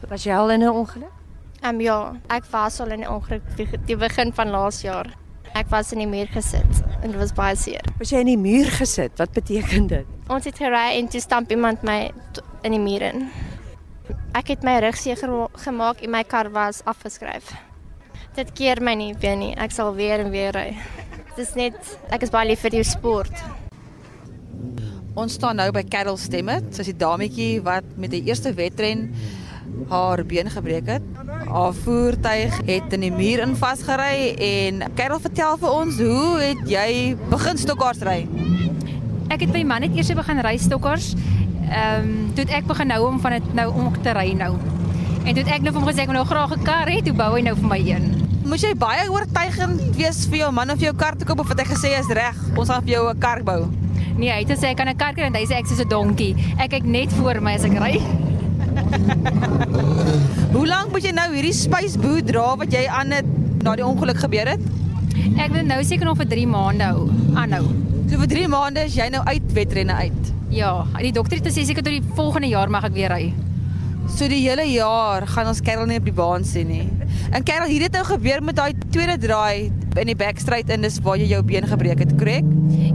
Was 0.09 0.25
jy 0.25 0.35
al 0.35 0.51
in 0.51 0.63
'n 0.63 0.69
ongeluk? 0.69 1.13
Ehm 1.61 1.75
um, 1.75 1.81
ja, 1.81 2.17
ek 2.29 2.45
was 2.51 2.81
al 2.81 2.91
in 2.91 3.01
'n 3.01 3.09
ongeluk 3.09 3.43
die, 3.57 3.69
die 3.87 3.97
begin 3.97 4.33
van 4.33 4.51
laas 4.51 4.81
jaar. 4.81 5.07
Ek 5.55 5.69
was 5.69 5.93
in 5.93 5.99
die 5.99 6.07
muur 6.07 6.27
gesit 6.27 6.83
en 7.03 7.11
dit 7.11 7.21
was 7.21 7.33
baie 7.33 7.57
seer. 7.57 7.85
Was 7.99 8.11
jy 8.11 8.19
in 8.19 8.27
die 8.27 8.39
muur 8.39 8.67
gesit? 8.71 9.19
Wat 9.19 9.33
beteken 9.33 9.87
dit? 9.87 10.07
Ons 10.29 10.45
het 10.45 10.57
gery 10.57 10.99
en 10.99 11.09
toe 11.09 11.21
stamp 11.21 11.51
iemand 11.51 11.83
my 11.83 12.11
in 12.63 12.71
die 12.71 12.81
muur 12.81 13.03
in. 13.03 13.29
Ek 14.37 14.53
het 14.55 14.65
my 14.67 14.79
rug 14.85 14.97
seer 14.97 15.19
gemaak 15.65 16.03
en 16.05 16.11
my 16.11 16.23
kar 16.25 16.51
was 16.55 16.83
afgeskryf. 16.85 17.53
Dit 18.37 18.53
keer 18.55 18.83
my 18.83 18.95
nie 18.95 19.15
weer 19.21 19.37
nie. 19.37 19.55
Ek 19.59 19.75
sal 19.75 19.95
weer 19.97 20.23
en 20.23 20.31
weer 20.31 20.55
ry. 20.55 20.69
Dit 21.35 21.43
is 21.47 21.55
net 21.59 21.77
ek 22.15 22.23
is 22.27 22.33
baie 22.33 22.49
lief 22.49 22.63
vir 22.65 22.77
die 22.79 22.85
sport. 22.87 23.35
Ons 25.19 25.35
staan 25.41 25.59
nou 25.59 25.69
by 25.75 25.83
Carol 25.91 26.19
Stemmet. 26.21 26.71
Sy's 26.75 26.93
die 26.93 26.99
dametjie 26.99 27.53
wat 27.67 27.87
met 27.99 28.15
die 28.15 28.23
eerste 28.29 28.55
wedren 28.55 29.09
haar 29.91 30.23
been 30.27 30.51
gebreek 30.51 30.87
het. 30.87 31.03
Haar 31.51 31.75
voertuig 31.75 32.57
het 32.67 32.93
in 32.95 33.07
die 33.07 33.13
muur 33.13 33.43
in 33.43 33.57
vasgery 33.59 34.35
en 34.39 34.85
Carol 34.95 35.21
vertel 35.23 35.59
vir 35.63 35.75
ons, 35.83 35.99
hoe 35.99 36.39
het 36.43 36.63
jy 36.69 36.91
begin 37.31 37.59
stokkaars 37.59 38.03
ry? 38.07 38.21
Ek 39.31 39.45
het 39.45 39.53
by 39.53 39.63
my 39.63 39.69
man 39.75 39.87
net 39.87 39.99
eers 39.99 40.11
begin 40.19 40.43
ry 40.43 40.57
stokkers. 40.59 41.13
Ehm 41.71 42.03
um, 42.03 42.31
toe 42.35 42.45
ek 42.51 42.67
begin 42.67 42.89
nou 42.91 43.05
om 43.07 43.21
van 43.23 43.33
dit 43.39 43.53
nou 43.55 43.69
om 43.73 43.93
te 44.03 44.13
ry 44.17 44.33
nou. 44.35 44.57
En 45.25 45.35
toe 45.37 45.45
ek 45.45 45.63
nou 45.63 45.73
vir 45.73 45.81
hom 45.81 45.89
gesê 45.89 46.01
ek 46.03 46.07
wil 46.11 46.19
nou 46.19 46.27
graag 46.27 46.53
'n 46.57 46.63
kar 46.67 46.89
hê, 46.91 46.99
toe 47.05 47.15
bou 47.15 47.35
hy 47.37 47.43
nou 47.47 47.55
vir 47.55 47.69
my 47.69 47.79
een. 47.79 48.05
Moes 48.45 48.63
jy 48.63 48.75
baie 48.75 49.11
oortuigend 49.11 49.97
wees 49.97 50.27
vir 50.27 50.39
jou 50.39 50.53
man 50.53 50.71
of 50.71 50.81
jou 50.81 50.95
kar 50.95 51.17
te 51.17 51.25
koop 51.25 51.41
of 51.41 51.49
het 51.49 51.61
hy 51.61 51.67
gesê 51.71 51.99
is 51.99 52.09
reg, 52.09 52.37
ons 52.57 52.69
gaan 52.69 52.83
vir 52.83 52.95
jou 52.95 53.11
'n 53.11 53.19
kar 53.19 53.43
bou? 53.43 53.69
Nee, 54.17 54.33
hy 54.33 54.41
het 54.43 54.51
gesê 54.51 54.65
ek 54.71 54.77
kan 54.77 54.89
'n 54.89 54.97
kar 54.97 55.15
kry 55.15 55.25
en 55.25 55.35
hy 55.35 55.47
sê 55.47 55.55
ek 55.55 55.71
is 55.71 55.77
so 55.77 55.85
'n 55.85 55.89
donkie. 55.89 56.35
Ek 56.59 56.71
kyk 56.71 56.85
net 56.85 57.13
voor 57.13 57.41
my 57.41 57.55
as 57.55 57.65
ek 57.65 57.79
ry. 57.79 58.01
Hoe 60.55 60.67
lank 60.67 60.91
moet 60.91 61.05
jy 61.05 61.13
nou 61.13 61.35
hierdie 61.35 61.55
spysboot 61.55 62.27
dra 62.27 62.57
wat 62.57 62.73
jy 62.73 62.89
aan 62.89 63.11
het 63.11 63.27
na 63.63 63.77
die 63.77 63.87
ongeluk 63.87 64.19
gebeur 64.19 64.49
het? 64.49 64.61
Ek 65.39 65.53
wil 65.53 65.63
nou 65.63 65.85
seker 65.85 66.05
nog 66.05 66.17
vir 66.17 66.27
3 66.27 66.47
maande 66.47 66.85
hou 66.85 67.11
aanhou. 67.35 67.67
So 68.11 68.19
vir 68.19 68.27
3 68.27 68.49
maande 68.49 68.85
is 68.85 68.95
jy 68.95 69.09
nou 69.09 69.23
uit 69.25 69.53
wedrenne 69.53 69.95
uit. 69.95 70.30
Ja, 70.51 70.83
die 70.99 71.13
dokter 71.15 71.39
het 71.39 71.47
gesê 71.47 71.63
seker 71.63 71.85
tot 71.87 71.95
die 71.95 72.15
volgende 72.17 72.49
jaar 72.51 72.71
mag 72.71 72.89
ek 72.89 72.97
weer 72.97 73.13
ry. 73.13 73.31
So 74.11 74.27
die 74.27 74.41
hele 74.43 74.65
jaar 74.67 75.23
gaan 75.31 75.47
ons 75.47 75.61
Carol 75.63 75.87
nie 75.87 76.01
op 76.01 76.09
die 76.09 76.15
baan 76.15 76.43
sien 76.45 76.67
nie. 76.67 76.89
En 77.31 77.45
Carol, 77.47 77.71
hier 77.71 77.85
het 77.87 77.95
nou 77.95 78.03
gebeur 78.09 78.43
met 78.43 78.57
daai 78.59 78.73
tweede 78.91 79.15
draai 79.23 79.71
in 80.01 80.11
die 80.11 80.17
backstraight 80.19 80.73
in 80.75 80.83
dis 80.83 80.99
waar 81.05 81.21
jy 81.21 81.29
jou 81.31 81.41
been 81.47 81.67
gebreek 81.71 82.03
het, 82.03 82.17
korrek? 82.19 82.47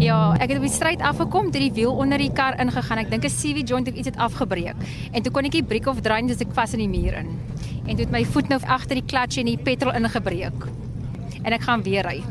Ja, 0.03 0.33
ek 0.35 0.51
het 0.51 0.59
op 0.59 0.67
die 0.67 0.73
stryd 0.73 1.03
afgekom, 1.05 1.47
toe 1.53 1.61
die 1.63 1.71
wiel 1.77 1.95
onder 1.95 2.19
die 2.19 2.31
kar 2.35 2.59
ingegaan. 2.59 3.05
Ek 3.05 3.09
dink 3.13 3.23
'n 3.23 3.31
CV 3.31 3.63
joint 3.63 3.87
of 3.87 3.95
iets 3.95 4.11
het 4.11 4.17
afgebreek. 4.17 4.75
En 5.13 5.23
toe 5.23 5.31
kon 5.31 5.45
ek 5.45 5.53
nie 5.53 5.63
breek 5.63 5.87
of 5.87 6.01
draai 6.01 6.21
nie, 6.21 6.35
dis 6.35 6.43
ek 6.43 6.53
vas 6.53 6.73
in 6.73 6.79
die 6.79 6.91
muur 6.91 7.13
in. 7.23 7.39
En 7.87 7.95
toe 7.95 8.03
het 8.03 8.11
my 8.11 8.25
voet 8.25 8.49
nou 8.49 8.59
agter 8.67 8.95
die 8.95 9.07
klats 9.07 9.37
en 9.37 9.45
die 9.45 9.57
petrol 9.57 9.93
ingebreek. 9.93 10.67
En 11.43 11.53
ek 11.53 11.61
gaan 11.61 11.83
weer 11.83 12.03
ry. 12.03 12.23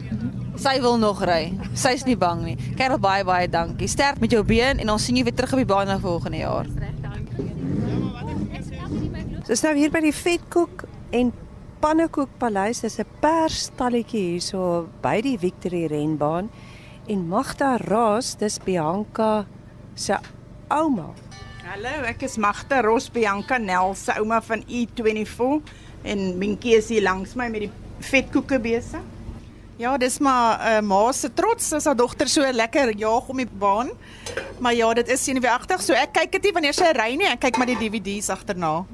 Sy 0.54 0.78
wil 0.80 0.98
nog 1.02 1.22
ry. 1.26 1.52
Sy's 1.74 2.04
nie 2.06 2.16
bang 2.16 2.42
nie. 2.46 2.56
Carol, 2.78 3.00
baie 3.02 3.24
baie 3.26 3.48
dankie. 3.50 3.88
Sterk 3.90 4.20
met 4.22 4.30
jou 4.30 4.44
been 4.46 4.78
en 4.78 4.92
ons 4.94 5.02
sien 5.02 5.16
jou 5.18 5.24
weer 5.26 5.34
terug 5.34 5.56
op 5.56 5.62
die 5.64 5.68
baan 5.68 5.90
na 5.90 5.98
volgende 5.98 6.38
jaar. 6.38 6.68
Dis 9.44 9.60
nou 9.60 9.74
hier 9.76 9.90
by 9.92 10.00
die 10.00 10.14
Vetkoek 10.14 10.86
en 11.12 11.32
Pannekoek 11.82 12.38
Paleis. 12.38 12.80
Dis 12.80 12.98
'n 12.98 13.06
persstalletjie 13.20 14.38
hierso 14.38 14.88
by 15.02 15.20
die 15.20 15.38
Victory 15.38 15.86
renbaan 15.86 16.48
en 17.06 17.28
Magda 17.28 17.76
Raas, 17.76 18.36
dis 18.36 18.58
Bianca 18.58 19.46
se 19.94 20.16
ouma. 20.68 21.12
Hallo, 21.64 22.04
ek 22.08 22.22
is 22.22 22.36
Magda 22.36 22.80
Ros 22.80 23.10
Bianca 23.10 23.58
Nel 23.58 23.94
se 23.94 24.12
ouma 24.18 24.40
van 24.42 24.62
E24 24.68 25.60
en 26.02 26.38
Minkie 26.38 26.76
is 26.76 26.88
hier 26.88 27.02
langs 27.02 27.34
my 27.34 27.48
met 27.48 27.66
die 27.66 27.70
vetkoeke 28.00 28.58
besig. 28.60 29.13
Ja, 29.76 29.96
dis 29.98 30.18
maar 30.18 30.58
'n 30.58 30.84
uh, 30.84 30.88
ma 30.88 31.12
se 31.12 31.32
trots 31.34 31.72
as 31.72 31.84
haar 31.84 31.96
dogter 31.96 32.28
so 32.28 32.52
lekker 32.52 32.94
jaag 32.96 33.28
om 33.28 33.36
die 33.36 33.48
baan. 33.58 33.90
Maar 34.58 34.74
ja, 34.74 34.94
dit 34.94 35.08
is 35.08 35.24
senuweeagtig, 35.24 35.82
so 35.82 35.92
ek 35.92 36.12
kyk 36.12 36.32
dit 36.32 36.42
nie 36.42 36.52
wanneer 36.52 36.74
sy 36.74 36.92
ry 36.94 37.14
nie, 37.16 37.26
ek 37.26 37.40
kyk 37.40 37.56
maar 37.58 37.66
die 37.66 37.78
DVD's 37.78 38.28
agterna. 38.30 38.84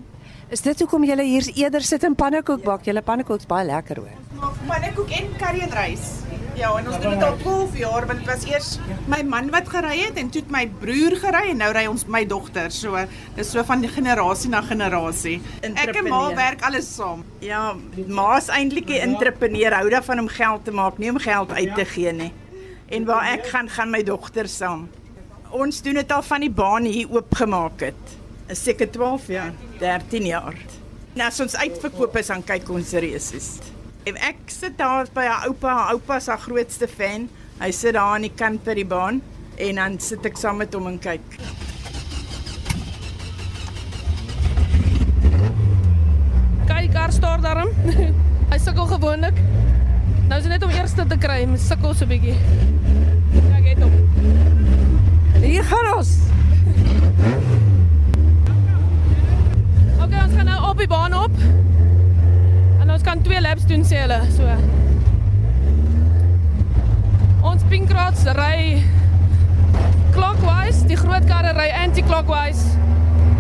Is 0.50 0.60
dit 0.60 0.80
hoekom 0.80 1.04
julle 1.04 1.22
hier 1.22 1.44
eerder 1.54 1.82
sit 1.82 2.04
en 2.04 2.14
pannekoek 2.14 2.62
bak? 2.64 2.84
Julle 2.84 3.02
pannekoek's 3.02 3.46
baie 3.46 3.66
lekker 3.66 3.96
hoor. 3.96 4.16
Maar 4.40 4.56
pannekoek 4.66 5.10
en 5.10 5.36
curry 5.38 5.60
en 5.60 5.70
rys. 5.70 6.19
Ja, 6.60 6.74
en 6.76 6.90
ons 6.90 6.98
doen 7.00 7.14
dit 7.14 7.22
al 7.24 7.36
12 7.40 7.76
jaar, 7.80 8.04
want 8.06 8.18
dit 8.20 8.28
was 8.28 8.42
eers 8.44 8.66
my 9.08 9.22
man 9.24 9.46
wat 9.48 9.68
gery 9.72 9.94
het 10.02 10.18
en 10.20 10.28
toe 10.28 10.42
my 10.52 10.66
broer 10.82 11.14
gery 11.22 11.54
en 11.54 11.62
nou 11.62 11.70
ry 11.72 11.86
ons 11.88 12.04
my 12.04 12.20
dogter. 12.28 12.68
So 12.74 13.00
dis 13.38 13.48
so 13.54 13.64
van 13.64 13.86
generasie 13.88 14.50
na 14.52 14.60
generasie. 14.66 15.38
Ek 15.64 15.94
en 15.96 16.10
ma 16.12 16.20
werk 16.36 16.66
alles 16.68 16.90
saam. 16.98 17.24
Ja, 17.40 17.72
ma's 18.06 18.52
eintlik 18.52 18.92
'n 18.92 19.00
entrepreneur, 19.08 19.72
hou 19.72 19.88
daarvan 19.88 20.20
om 20.26 20.28
geld 20.28 20.64
te 20.64 20.70
maak, 20.70 20.98
nie 20.98 21.10
om 21.10 21.18
geld 21.18 21.50
uit 21.50 21.74
te 21.74 21.84
gee 21.84 22.12
nie. 22.12 22.32
En 22.88 23.04
waar 23.04 23.32
ek 23.32 23.46
gaan, 23.46 23.68
gaan 23.68 23.90
my 23.90 24.02
dogter 24.02 24.48
saam. 24.48 24.88
Ons 25.50 25.80
doen 25.82 25.94
dit 25.94 26.12
al 26.12 26.22
van 26.22 26.40
die 26.40 26.50
baan 26.50 26.84
hier 26.84 27.08
oopgemaak 27.10 27.80
het. 27.80 28.16
Is 28.48 28.62
seker 28.62 28.90
12 28.90 29.26
jaar, 29.26 29.52
13 29.78 30.26
jaar. 30.26 30.54
Nou 31.14 31.26
as 31.26 31.40
ons 31.40 31.56
uitverkoop 31.56 32.16
is, 32.16 32.26
dan 32.26 32.44
kyk 32.44 32.68
ons 32.68 32.92
resies. 32.92 33.58
En 33.58 33.79
ek 34.04 34.36
sit 34.46 34.78
daar 34.78 35.06
by 35.12 35.24
haar 35.28 35.46
oupa, 35.48 35.68
haar 35.68 35.92
oupa 35.92 36.20
haar 36.26 36.38
grootste 36.38 36.88
fan. 36.88 37.28
Hy 37.60 37.70
sit 37.70 37.92
daar 37.92 38.14
aan 38.14 38.24
die 38.24 38.32
kant 38.32 38.64
by 38.64 38.74
die 38.74 38.86
baan 38.86 39.20
en 39.60 39.76
dan 39.76 39.98
sit 40.00 40.24
ek 40.24 40.38
saam 40.40 40.56
met 40.56 40.74
hom 40.74 40.86
en 40.88 40.98
kyk. 40.98 41.36
Kyk, 46.70 46.92
kar 46.94 47.12
staar 47.12 47.40
daarom. 47.44 47.68
Hy 48.50 48.58
sukkel 48.58 48.86
gewoonlik. 48.86 49.36
Nou 50.30 50.38
is 50.38 50.46
dit 50.46 50.52
net 50.54 50.64
om 50.64 50.70
eerste 50.70 51.04
te 51.06 51.18
kry, 51.18 51.42
hy 51.44 51.56
sukkel 51.58 51.94
so 51.94 52.04
'n 52.04 52.08
bietjie. 52.08 52.34
Ja, 53.34 53.60
het 53.62 53.82
hom. 53.82 53.94
Hier 55.42 55.64
gaan 55.64 55.96
ons. 55.96 56.16
Okay, 60.00 60.24
ons 60.24 60.34
gaan 60.34 60.46
nou 60.48 60.70
op 60.70 60.78
die 60.78 60.88
baan 60.88 61.14
op. 61.14 61.30
Ons 63.00 63.08
kan 63.08 63.22
twee 63.24 63.40
laps 63.40 63.64
doen 63.64 63.80
sê 63.80 64.02
hulle, 64.02 64.16
so. 64.28 64.44
Ons 67.48 67.62
pinkrats 67.70 68.26
ry 68.36 68.82
clockwise, 70.12 70.82
die 70.84 70.98
groot 71.00 71.24
karre 71.30 71.54
ry 71.56 71.70
anti-clockwise. 71.78 72.76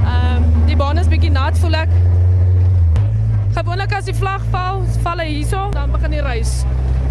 Ehm 0.06 0.38
um, 0.38 0.46
die 0.64 0.78
baan 0.80 0.96
is 1.02 1.12
bietjie 1.12 1.28
nat 1.34 1.60
voel 1.60 1.76
ek. 1.82 1.92
Gewoonlik 3.58 3.92
as 3.98 4.08
die 4.08 4.16
vlag 4.16 4.48
val, 4.54 4.80
val 5.04 5.20
hierso, 5.26 5.66
dan 5.76 5.92
begin 5.92 6.16
die 6.16 6.24
reis. 6.24 6.62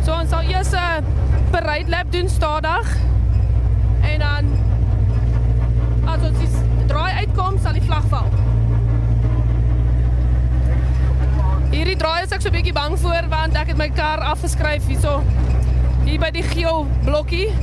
So 0.02 0.18
ons 0.18 0.34
sal 0.34 0.50
eers 0.50 0.74
'n 0.74 1.06
parade 1.54 1.94
lap 1.94 2.10
doen 2.10 2.34
stadig. 2.34 2.96
En 4.02 4.26
dan 4.26 4.50
as 6.10 6.26
ons 6.32 6.42
die 6.42 6.50
draai 6.90 7.14
uitkom, 7.22 7.62
sal 7.62 7.78
die 7.78 7.86
vlag 7.86 8.10
val. 8.10 8.34
Hierdie 11.70 12.00
draai 12.02 12.24
is 12.26 12.32
ek 12.34 12.42
so 12.42 12.50
'n 12.50 12.58
bietjie 12.58 12.74
bang 12.74 12.98
voor 12.98 13.30
want 13.30 13.54
ek 13.56 13.68
het 13.70 13.78
my 13.78 13.90
kar 13.94 14.18
afgeskryf 14.26 14.88
hierso 14.90 15.22
hier 16.02 16.18
by 16.18 16.34
die 16.34 16.42
geel 16.42 16.90
blokkie. 17.06 17.54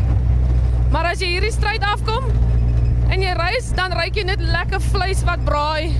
Maar 0.94 1.10
as 1.10 1.20
jy 1.20 1.34
hierdie 1.34 1.50
stryd 1.50 1.82
afkom 1.82 2.22
en 3.10 3.22
jy 3.22 3.32
reis, 3.34 3.72
dan 3.74 3.90
ruik 3.90 4.14
jy 4.14 4.24
net 4.28 4.40
lekker 4.40 4.80
vleis 4.92 5.24
wat 5.26 5.42
braai. 5.44 5.90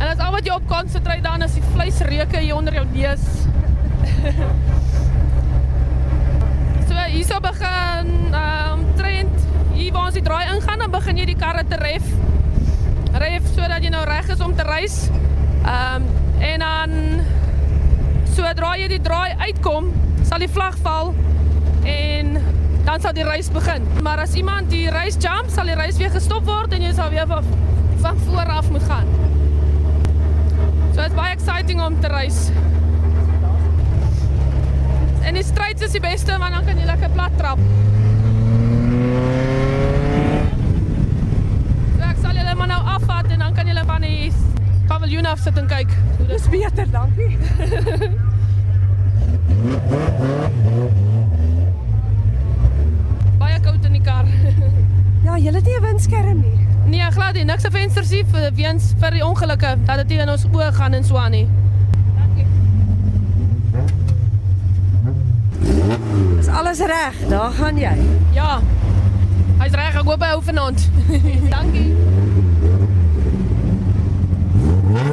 En 0.00 0.04
dit 0.04 0.18
is 0.18 0.24
al 0.24 0.32
wat 0.36 0.44
jy 0.44 0.52
op 0.52 0.68
konsentreer 0.68 1.22
dan 1.24 1.42
is 1.42 1.56
die 1.56 1.64
vleisreuke 1.72 2.44
hier 2.44 2.56
onder 2.56 2.76
jou 2.76 2.84
neus. 2.92 3.24
so 6.88 6.94
hierso 7.08 7.40
begin 7.40 8.36
ehm 8.36 8.72
um, 8.72 8.80
trend 9.00 9.36
hier 9.72 9.92
waar 9.92 10.12
ons 10.12 10.18
die 10.20 10.28
draai 10.28 10.44
ingaan, 10.52 10.78
dan 10.84 10.92
begin 10.92 11.16
jy 11.16 11.32
die 11.32 11.40
karre 11.40 11.64
te 11.64 11.80
ref. 11.80 12.04
Ref 13.16 13.48
sodat 13.54 13.80
jy 13.80 13.96
nou 13.96 14.04
reg 14.04 14.28
is 14.28 14.44
om 14.44 14.52
te 14.52 14.68
reis. 14.68 15.08
Ehm 15.64 16.04
um, 16.04 16.29
en 16.40 16.64
dan 16.64 16.94
sodra 18.34 18.74
jy 18.80 18.88
die 18.88 19.00
draai 19.04 19.36
uitkom, 19.46 19.90
sal 20.24 20.40
die 20.42 20.48
vlag 20.50 20.76
val 20.84 21.12
en 21.88 22.38
dan 22.86 23.00
sal 23.00 23.12
die 23.16 23.24
reis 23.26 23.50
begin. 23.52 23.84
Maar 24.02 24.24
as 24.24 24.34
iemand 24.34 24.70
die 24.72 24.88
reis 24.90 25.18
jump, 25.20 25.50
sal 25.52 25.68
die 25.68 25.76
reis 25.78 25.98
weer 26.00 26.12
gestop 26.14 26.46
word 26.48 26.72
en 26.76 26.84
jy 26.84 26.92
sal 26.96 27.12
weer 27.12 27.28
van, 27.28 27.44
van 28.00 28.22
voor 28.26 28.52
af 28.56 28.70
moet 28.70 28.86
gaan. 28.88 29.08
So 30.90 31.02
dit 31.02 31.10
is 31.10 31.16
baie 31.16 31.36
exciting 31.36 31.82
om 31.84 32.00
te 32.00 32.08
reis. 32.12 32.48
En 35.22 35.36
die 35.36 35.44
stryd 35.44 35.80
is 35.84 35.92
die 35.94 36.02
beste 36.02 36.38
want 36.40 36.56
dan 36.56 36.64
kan 36.66 36.80
jy 36.80 36.88
lekker 36.88 37.12
plat 37.14 37.36
trap. 37.38 37.60
So 41.94 42.08
ek 42.08 42.22
sal 42.24 42.40
julle 42.40 42.56
maar 42.56 42.72
nou 42.72 42.80
afvat 42.96 43.30
en 43.30 43.44
dan 43.46 43.54
kan 43.54 43.70
julle 43.70 43.84
van 43.86 44.08
die 44.08 44.32
paviljoen 45.00 45.26
af 45.26 45.38
sit 45.38 45.58
en 45.58 45.66
kyk. 45.66 45.92
Dis 46.28 46.48
beter, 46.48 46.86
dankie. 46.92 47.38
Baie 53.38 53.60
koud 53.64 53.84
in 53.84 53.92
die 53.96 54.02
kar. 54.04 54.28
ja, 55.26 55.38
jy 55.38 55.52
het 55.52 55.64
nie 55.64 55.76
'n 55.78 55.82
windskerm 55.82 56.40
nie. 56.40 56.58
Nee, 56.84 57.10
glad 57.10 57.34
nie. 57.34 57.44
Niks 57.44 57.64
'n 57.64 57.70
venster 57.70 58.04
sien 58.04 58.26
vir 58.26 58.52
weens 58.54 58.92
vir 59.00 59.10
die 59.10 59.24
ongelukke 59.24 59.76
dat 59.84 59.96
dit 59.96 60.08
nie 60.08 60.18
in 60.18 60.28
ons 60.28 60.44
oë 60.52 60.72
gaan 60.72 60.92
en 60.92 61.04
so 61.04 61.16
aan 61.16 61.30
nie. 61.30 61.48
Is 66.38 66.46
alles 66.48 66.78
reg? 66.78 67.14
Daar 67.28 67.50
gaan 67.50 67.76
jy. 67.78 67.96
Ja. 68.32 68.60
Hy's 69.58 69.72
reg, 69.72 69.94
ek 69.96 70.04
hoop 70.04 70.20
hy 70.20 70.28
hou 70.28 70.42
vanaand. 70.42 70.88
Dankie. 71.54 71.96
Dis 75.00 75.08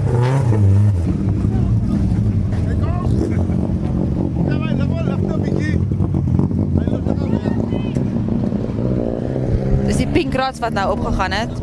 die 9.96 10.08
pink 10.12 10.36
rods 10.36 10.60
wat 10.60 10.76
nou 10.76 10.92
opgegaan 10.92 11.32
het. 11.32 11.54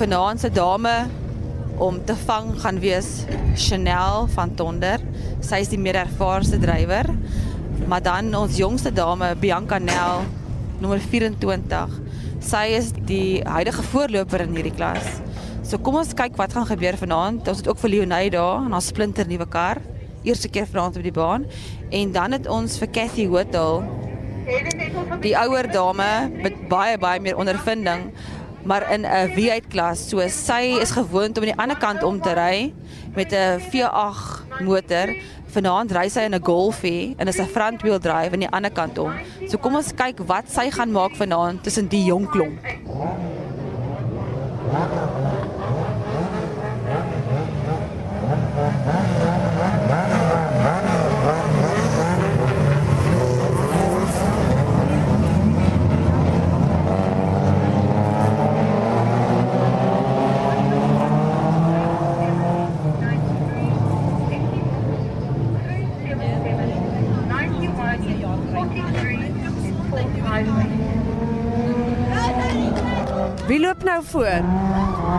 Vanaand 0.00 0.40
se 0.40 0.48
dame 0.48 0.94
om 1.76 2.00
te 2.08 2.16
vang 2.24 2.56
gaan 2.62 2.80
wees 2.80 3.28
Chanel 3.52 4.24
van 4.32 4.54
Tonder. 4.56 5.04
Sy 5.44 5.60
is 5.60 5.68
die 5.68 5.80
meer 5.80 6.00
ervaarste 6.06 6.56
drywer. 6.62 7.12
Maar 7.84 8.00
dan 8.00 8.32
ons 8.34 8.56
jongste 8.56 8.96
dame 8.96 9.34
Bianca 9.36 9.76
Nel 9.76 10.24
nommer 10.80 11.04
24. 11.04 12.00
Sy 12.40 12.64
is 12.80 12.94
die 12.96 13.44
huidige 13.44 13.84
voorloper 13.92 14.48
in 14.48 14.56
hierdie 14.56 14.72
klas. 14.72 15.20
So 15.70 15.78
kom 15.78 16.00
ons 16.00 16.10
kyk 16.18 16.34
wat 16.34 16.50
gaan 16.56 16.64
gebeur 16.66 16.96
vanaand. 16.98 17.46
Ons 17.46 17.60
het 17.62 17.68
ook 17.70 17.78
vir 17.78 17.92
Leonie 17.92 18.30
daar 18.34 18.64
en 18.64 18.72
haar 18.74 18.82
splinter 18.82 19.28
nuwe 19.30 19.46
kar. 19.46 19.78
Eerste 20.26 20.48
keer 20.50 20.66
vanaand 20.66 20.96
op 20.98 21.04
die 21.06 21.14
baan 21.14 21.44
en 21.94 22.10
dan 22.12 22.34
het 22.34 22.48
ons 22.50 22.74
vir 22.80 22.90
Cathy 22.90 23.28
Hotel 23.30 23.78
die 25.22 25.36
ouer 25.38 25.68
dame 25.70 26.08
met 26.42 26.56
baie 26.72 26.98
baie 26.98 27.22
meer 27.22 27.38
ondervinding 27.38 28.08
maar 28.66 28.82
in 28.90 29.06
'n 29.06 29.30
V8 29.36 29.70
klas. 29.70 30.08
So 30.08 30.18
sy 30.28 30.74
is 30.82 30.90
gewoond 30.90 31.38
om 31.38 31.44
aan 31.46 31.54
die 31.54 31.62
ander 31.62 31.78
kant 31.78 32.02
om 32.02 32.20
te 32.20 32.34
ry 32.34 32.74
met 33.14 33.30
'n 33.32 33.62
V8 33.70 34.60
motor. 34.66 35.14
Vanaand 35.46 35.92
ry 35.92 36.08
sy 36.08 36.26
in 36.26 36.34
'n 36.34 36.42
Golfie 36.42 37.14
en 37.16 37.28
is 37.28 37.38
'n 37.38 37.46
front 37.46 37.82
wheel 37.82 37.98
drive 37.98 38.32
aan 38.32 38.42
die 38.42 38.50
ander 38.50 38.72
kant 38.72 38.98
om. 38.98 39.12
So 39.46 39.56
kom 39.56 39.76
ons 39.76 39.94
kyk 39.94 40.18
wat 40.26 40.50
sy 40.50 40.70
gaan 40.70 40.90
maak 40.90 41.14
vanaand 41.14 41.62
tussen 41.62 41.88
die 41.88 42.04
jong 42.04 42.26
klomp. 42.28 42.58
Nou 74.00 74.12
voor? 74.12 74.44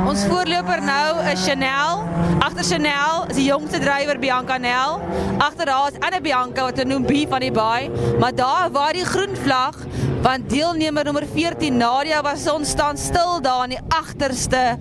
Ons 0.09 0.23
voorloper 0.25 0.79
nou 0.81 1.25
is 1.29 1.43
Chanel. 1.45 1.99
Agter 2.39 2.63
Chanel 2.63 3.27
is 3.29 3.35
die 3.37 3.45
jongste 3.45 3.77
drywer 3.79 4.17
Bianca 4.19 4.57
Nel. 4.57 4.97
Agter 5.37 5.69
haar 5.69 5.91
is 5.91 5.99
ander 5.99 6.21
Bianca 6.21 6.65
wat 6.65 6.81
hulle 6.81 6.89
noem 6.89 7.05
B 7.05 7.27
van 7.29 7.45
die 7.45 7.51
baai, 7.53 7.91
maar 8.19 8.33
daar 8.33 8.71
waar 8.73 8.97
die 8.97 9.05
groen 9.05 9.37
vlag 9.43 9.77
want 10.25 10.49
deelnemer 10.49 11.05
nommer 11.05 11.27
14 11.29 11.77
Nadia 11.77 12.23
was 12.25 12.47
ons 12.49 12.73
staan 12.73 12.97
stil 12.97 13.37
daar 13.45 13.67
in 13.69 13.75
die 13.75 13.83
agterste 13.93 14.79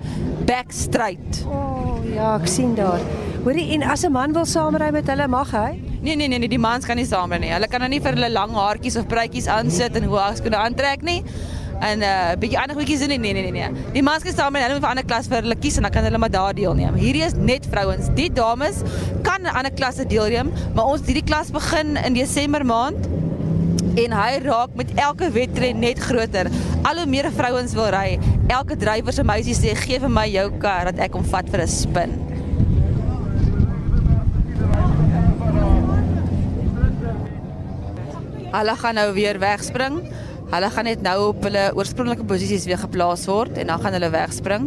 backstraight. 0.48 1.44
O, 1.44 1.60
oh, 1.60 2.00
ja, 2.08 2.38
ek 2.40 2.48
sien 2.48 2.72
daar. 2.80 3.04
Hoorie, 3.44 3.68
en 3.76 3.84
as 3.84 4.08
'n 4.08 4.12
man 4.12 4.32
wil 4.32 4.48
saamry 4.48 4.90
met 4.90 5.08
hulle, 5.08 5.28
mag 5.28 5.52
hy? 5.52 5.76
Nee 6.00 6.16
nee 6.16 6.28
nee, 6.28 6.38
nee 6.38 6.48
die 6.48 6.58
mans 6.58 6.86
kan 6.86 6.96
nie 6.96 7.04
saamry 7.04 7.38
nie. 7.38 7.52
Hulle 7.52 7.68
kan 7.68 7.80
nou 7.80 7.90
nie 7.90 8.00
vir 8.00 8.16
hulle 8.16 8.32
lang 8.32 8.56
haartjies 8.56 8.96
of 8.96 9.06
pruitjies 9.06 9.46
aansit 9.46 9.96
en 9.96 10.08
hoë 10.08 10.36
skoene 10.36 10.56
aantrek 10.56 11.02
nie. 11.02 11.24
En 11.80 11.98
'n 11.98 12.02
uh, 12.02 12.36
bietjie 12.38 12.58
ander 12.60 12.76
goedjies 12.76 13.00
in 13.00 13.08
nee 13.08 13.32
nee 13.32 13.42
nee 13.42 13.50
nee. 13.50 13.68
Die 13.92 14.02
mans 14.02 14.22
kan 14.22 14.34
saam 14.36 14.52
met 14.52 14.62
hulle 14.62 14.74
moet 14.76 14.84
vir 14.84 14.90
ander 14.90 15.04
klas 15.04 15.26
vir 15.26 15.40
hulle 15.40 15.56
kies 15.56 15.76
en 15.76 15.82
dan 15.82 15.90
kan 15.90 16.04
hulle 16.04 16.18
maar 16.18 16.30
daar 16.30 16.54
deelneem. 16.54 16.94
Hierdie 16.94 17.24
is 17.24 17.32
net 17.36 17.66
vrouens. 17.70 18.12
Die 18.14 18.32
dames 18.32 18.82
kan 19.22 19.40
'n 19.42 19.54
ander 19.56 19.72
klasse 19.72 20.06
deelneem, 20.06 20.52
maar 20.74 20.84
ons 20.84 21.00
hierdie 21.06 21.24
klas 21.24 21.50
begin 21.50 21.96
in 21.96 22.12
Desember 22.12 22.66
maand 22.66 23.08
en 23.96 24.12
hy 24.12 24.38
raak 24.44 24.74
met 24.74 24.92
elke 24.94 25.30
wedren 25.30 25.78
net 25.78 25.98
groter. 25.98 26.50
Al 26.82 26.96
hoe 26.96 27.06
meer 27.06 27.32
vrouens 27.32 27.72
wil 27.74 27.88
ry. 27.90 28.18
Elke 28.48 28.76
drywer 28.76 29.12
se 29.12 29.24
meisie 29.24 29.54
sê 29.54 29.74
gee 29.74 29.98
vir 30.00 30.10
my 30.10 30.26
jou 30.28 30.50
kar 30.58 30.84
dat 30.84 30.98
ek 30.98 31.14
hom 31.14 31.24
vat 31.24 31.48
vir 31.48 31.60
'n 31.62 31.68
spin. 31.68 32.12
Hulle 38.50 38.76
gaan 38.76 38.94
nou 38.94 39.12
weer 39.14 39.38
wegspring. 39.38 40.02
Hulle 40.50 40.66
gaan 40.74 40.88
net 40.88 41.02
nou 41.06 41.16
op 41.28 41.44
hulle 41.46 41.68
oorspronklike 41.78 42.24
posisies 42.26 42.64
weer 42.66 42.80
geplaas 42.80 43.22
word 43.30 43.58
en 43.62 43.68
dan 43.70 43.82
gaan 43.84 43.94
hulle 43.94 44.08
wegspring. 44.10 44.64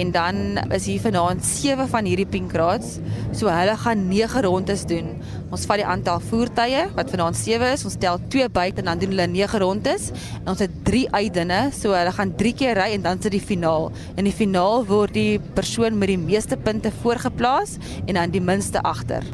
En 0.00 0.12
dan 0.14 0.36
is 0.72 0.86
hier 0.86 1.02
vanaand 1.02 1.44
7 1.44 1.88
van 1.90 2.06
hierdie 2.08 2.26
pink 2.26 2.54
rods. 2.56 2.94
So 3.36 3.50
hulle 3.52 3.74
gaan 3.82 4.06
9 4.08 4.40
rondes 4.46 4.86
doen. 4.88 5.10
Ons 5.52 5.66
vat 5.68 5.82
die 5.82 5.84
aantal 5.84 6.22
voertuie 6.24 6.86
wat 6.96 7.12
vanaand 7.12 7.36
7 7.36 7.74
is. 7.74 7.84
Ons 7.84 7.98
tel 8.00 8.16
2 8.32 8.48
buite 8.54 8.80
en 8.80 8.88
dan 8.92 9.02
doen 9.02 9.12
hulle 9.12 9.28
9 9.34 9.60
rondes. 9.60 10.08
En 10.40 10.54
ons 10.54 10.64
het 10.64 10.80
3 10.88 11.04
uitdinne, 11.10 11.60
so 11.76 11.92
hulle 11.92 12.16
gaan 12.16 12.32
3 12.40 12.56
keer 12.62 12.80
ry 12.80 12.88
en 12.94 13.04
dan 13.04 13.20
sit 13.20 13.36
die 13.36 13.44
finaal. 13.44 13.90
In 14.16 14.24
die 14.24 14.36
finaal 14.36 14.86
word 14.88 15.12
die 15.18 15.36
persoon 15.58 16.00
met 16.00 16.14
die 16.14 16.20
meeste 16.22 16.56
punte 16.56 16.94
voorgeplaas 17.02 17.76
en 18.06 18.16
dan 18.16 18.32
die 18.32 18.44
minste 18.44 18.80
agter. 18.80 19.26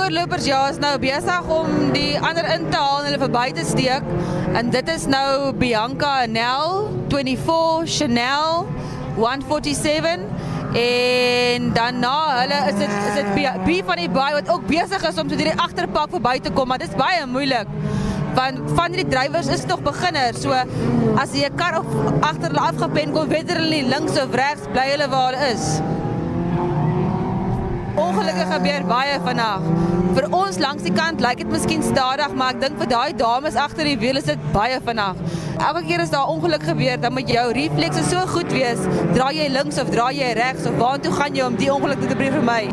Voorlopers 0.00 0.46
ja 0.48 0.60
is 0.70 0.78
nou 0.80 0.94
besig 1.00 1.48
om 1.52 1.90
die 1.92 2.14
ander 2.24 2.46
in 2.54 2.62
te 2.72 2.78
haal 2.78 3.02
en 3.02 3.08
hulle 3.10 3.18
verby 3.20 3.50
te 3.56 3.64
steek. 3.68 4.06
En 4.56 4.70
dit 4.72 4.88
is 4.88 5.04
nou 5.10 5.52
Bianca 5.60 6.12
Nel 6.30 6.86
24 7.12 7.90
Chanel 7.98 8.64
147 9.18 10.24
en 10.80 11.68
dan 11.76 12.00
na 12.00 12.14
hulle 12.38 12.62
is 12.70 12.78
dit 12.80 12.96
is 13.10 13.18
dit 13.18 13.30
B, 13.34 13.44
B 13.66 13.76
van 13.90 14.00
die 14.00 14.08
baie 14.14 14.38
wat 14.38 14.48
ook 14.54 14.66
besig 14.70 15.04
is 15.04 15.20
om 15.20 15.28
so 15.28 15.36
deur 15.36 15.52
die 15.52 15.62
agterpak 15.68 16.14
verby 16.16 16.36
te 16.40 16.54
kom, 16.56 16.70
maar 16.70 16.80
dit 16.80 16.88
is 16.88 16.96
baie 16.96 17.26
moeilik. 17.28 17.68
Want 18.38 18.72
van 18.78 18.96
die 18.96 19.08
drywers 19.10 19.50
is 19.52 19.66
nog 19.68 19.82
beginners. 19.84 20.40
So 20.46 20.56
as 21.20 21.34
jy 21.36 21.50
'n 21.50 21.56
kar 21.60 21.82
agter 22.20 22.48
hulle 22.48 22.66
afgepen 22.72 23.12
kom, 23.12 23.28
weet 23.28 23.52
hulle 23.52 23.68
nie 23.68 23.84
links 23.84 24.16
of 24.16 24.32
regs 24.32 24.70
bly 24.72 24.90
hulle 24.94 25.10
waar 25.12 25.34
hulle 25.34 25.52
is. 25.52 25.66
Ongelukkig 28.10 28.48
gebeur 28.50 28.86
baie 28.90 29.18
vandag. 29.22 29.66
Vir 30.16 30.24
ons 30.34 30.56
langs 30.58 30.82
die 30.82 30.90
kant 30.90 31.20
lyk 31.22 31.44
dit 31.44 31.52
miskien 31.52 31.84
stadig, 31.86 32.34
maar 32.34 32.56
ek 32.56 32.64
dink 32.64 32.80
vir 32.80 32.90
daai 32.90 33.12
dames 33.14 33.58
agter 33.64 33.86
die 33.86 33.94
wiel 34.02 34.18
is 34.18 34.26
dit 34.26 34.48
baie 34.50 34.80
vinnig. 34.82 35.22
Elke 35.60 35.84
keer 35.86 36.02
as 36.02 36.10
daar 36.10 36.32
ongeluk 36.34 36.66
gebeur, 36.72 36.98
dan 36.98 37.14
moet 37.14 37.30
jou 37.30 37.46
reflekse 37.54 38.02
so 38.10 38.26
goed 38.34 38.50
wees. 38.50 38.82
Draai 39.14 39.36
jy 39.38 39.50
links 39.54 39.78
of 39.78 39.94
draai 39.94 40.16
jy 40.18 40.34
regs 40.42 40.66
of 40.66 40.82
waartoe 40.82 41.14
gaan 41.20 41.38
jy 41.38 41.46
om 41.46 41.60
die 41.60 41.70
ongeluk 41.70 42.02
te 42.02 42.18
vermy? 42.18 42.64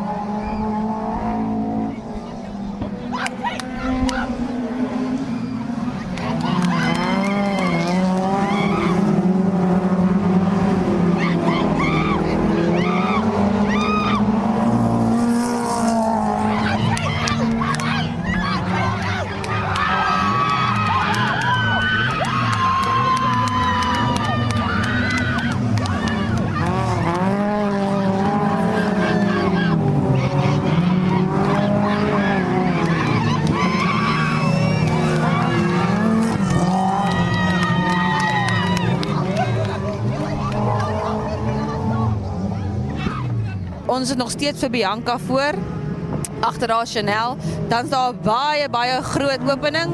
Ons 43.98 44.10
is 44.10 44.16
nog 44.16 44.32
steeds 44.32 44.62
vir 44.62 44.70
Bianca 44.70 45.18
voor. 45.20 45.58
Agter 46.40 46.70
haar 46.72 46.86
Chanel. 46.86 47.38
Dan 47.68 47.84
is 47.84 47.90
daar 47.90 48.14
baie 48.16 48.70
baie 48.70 49.02
groot 49.02 49.52
opening. 49.52 49.94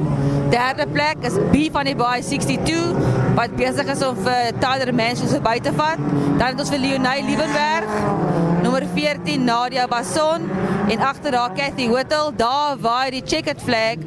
Derde 0.49 0.87
plek 0.87 1.15
is 1.21 1.37
B 1.51 1.71
van 1.71 1.87
die 1.87 1.95
Baai 1.95 2.21
62 2.21 2.91
wat 3.37 3.55
besig 3.55 3.87
is 3.89 4.03
om 4.05 4.17
vir 4.25 4.51
Tyler 4.59 4.91
Mansion 4.93 5.31
verby 5.31 5.55
te 5.63 5.71
vat. 5.77 6.01
Dan 6.37 6.43
het 6.51 6.59
ons 6.59 6.73
vir 6.73 6.83
Leonie 6.83 7.23
Liebenberg, 7.29 7.95
nommer 8.61 8.85
14 8.93 9.47
Nadia 9.47 9.87
Bason 9.87 10.49
en 10.89 10.99
agter 10.99 11.37
haar 11.39 11.55
Cathy 11.55 11.87
Whittle. 11.89 12.35
Daar 12.35 12.75
waai 12.83 13.15
die 13.15 13.23
checkered 13.25 13.63
flag. 13.63 14.03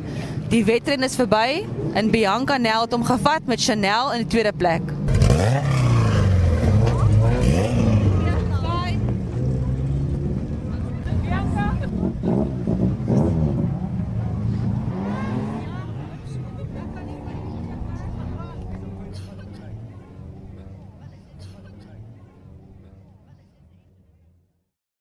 Die 0.53 0.65
wedren 0.65 1.03
is 1.03 1.17
verby 1.17 1.65
en 1.95 2.13
Bianca 2.13 2.61
Nel 2.61 2.85
het 2.85 2.93
hom 2.93 3.05
gevat 3.05 3.49
met 3.49 3.65
Chanel 3.65 4.13
in 4.13 4.27
die 4.27 4.31
tweede 4.37 4.53
plek. 4.53 5.76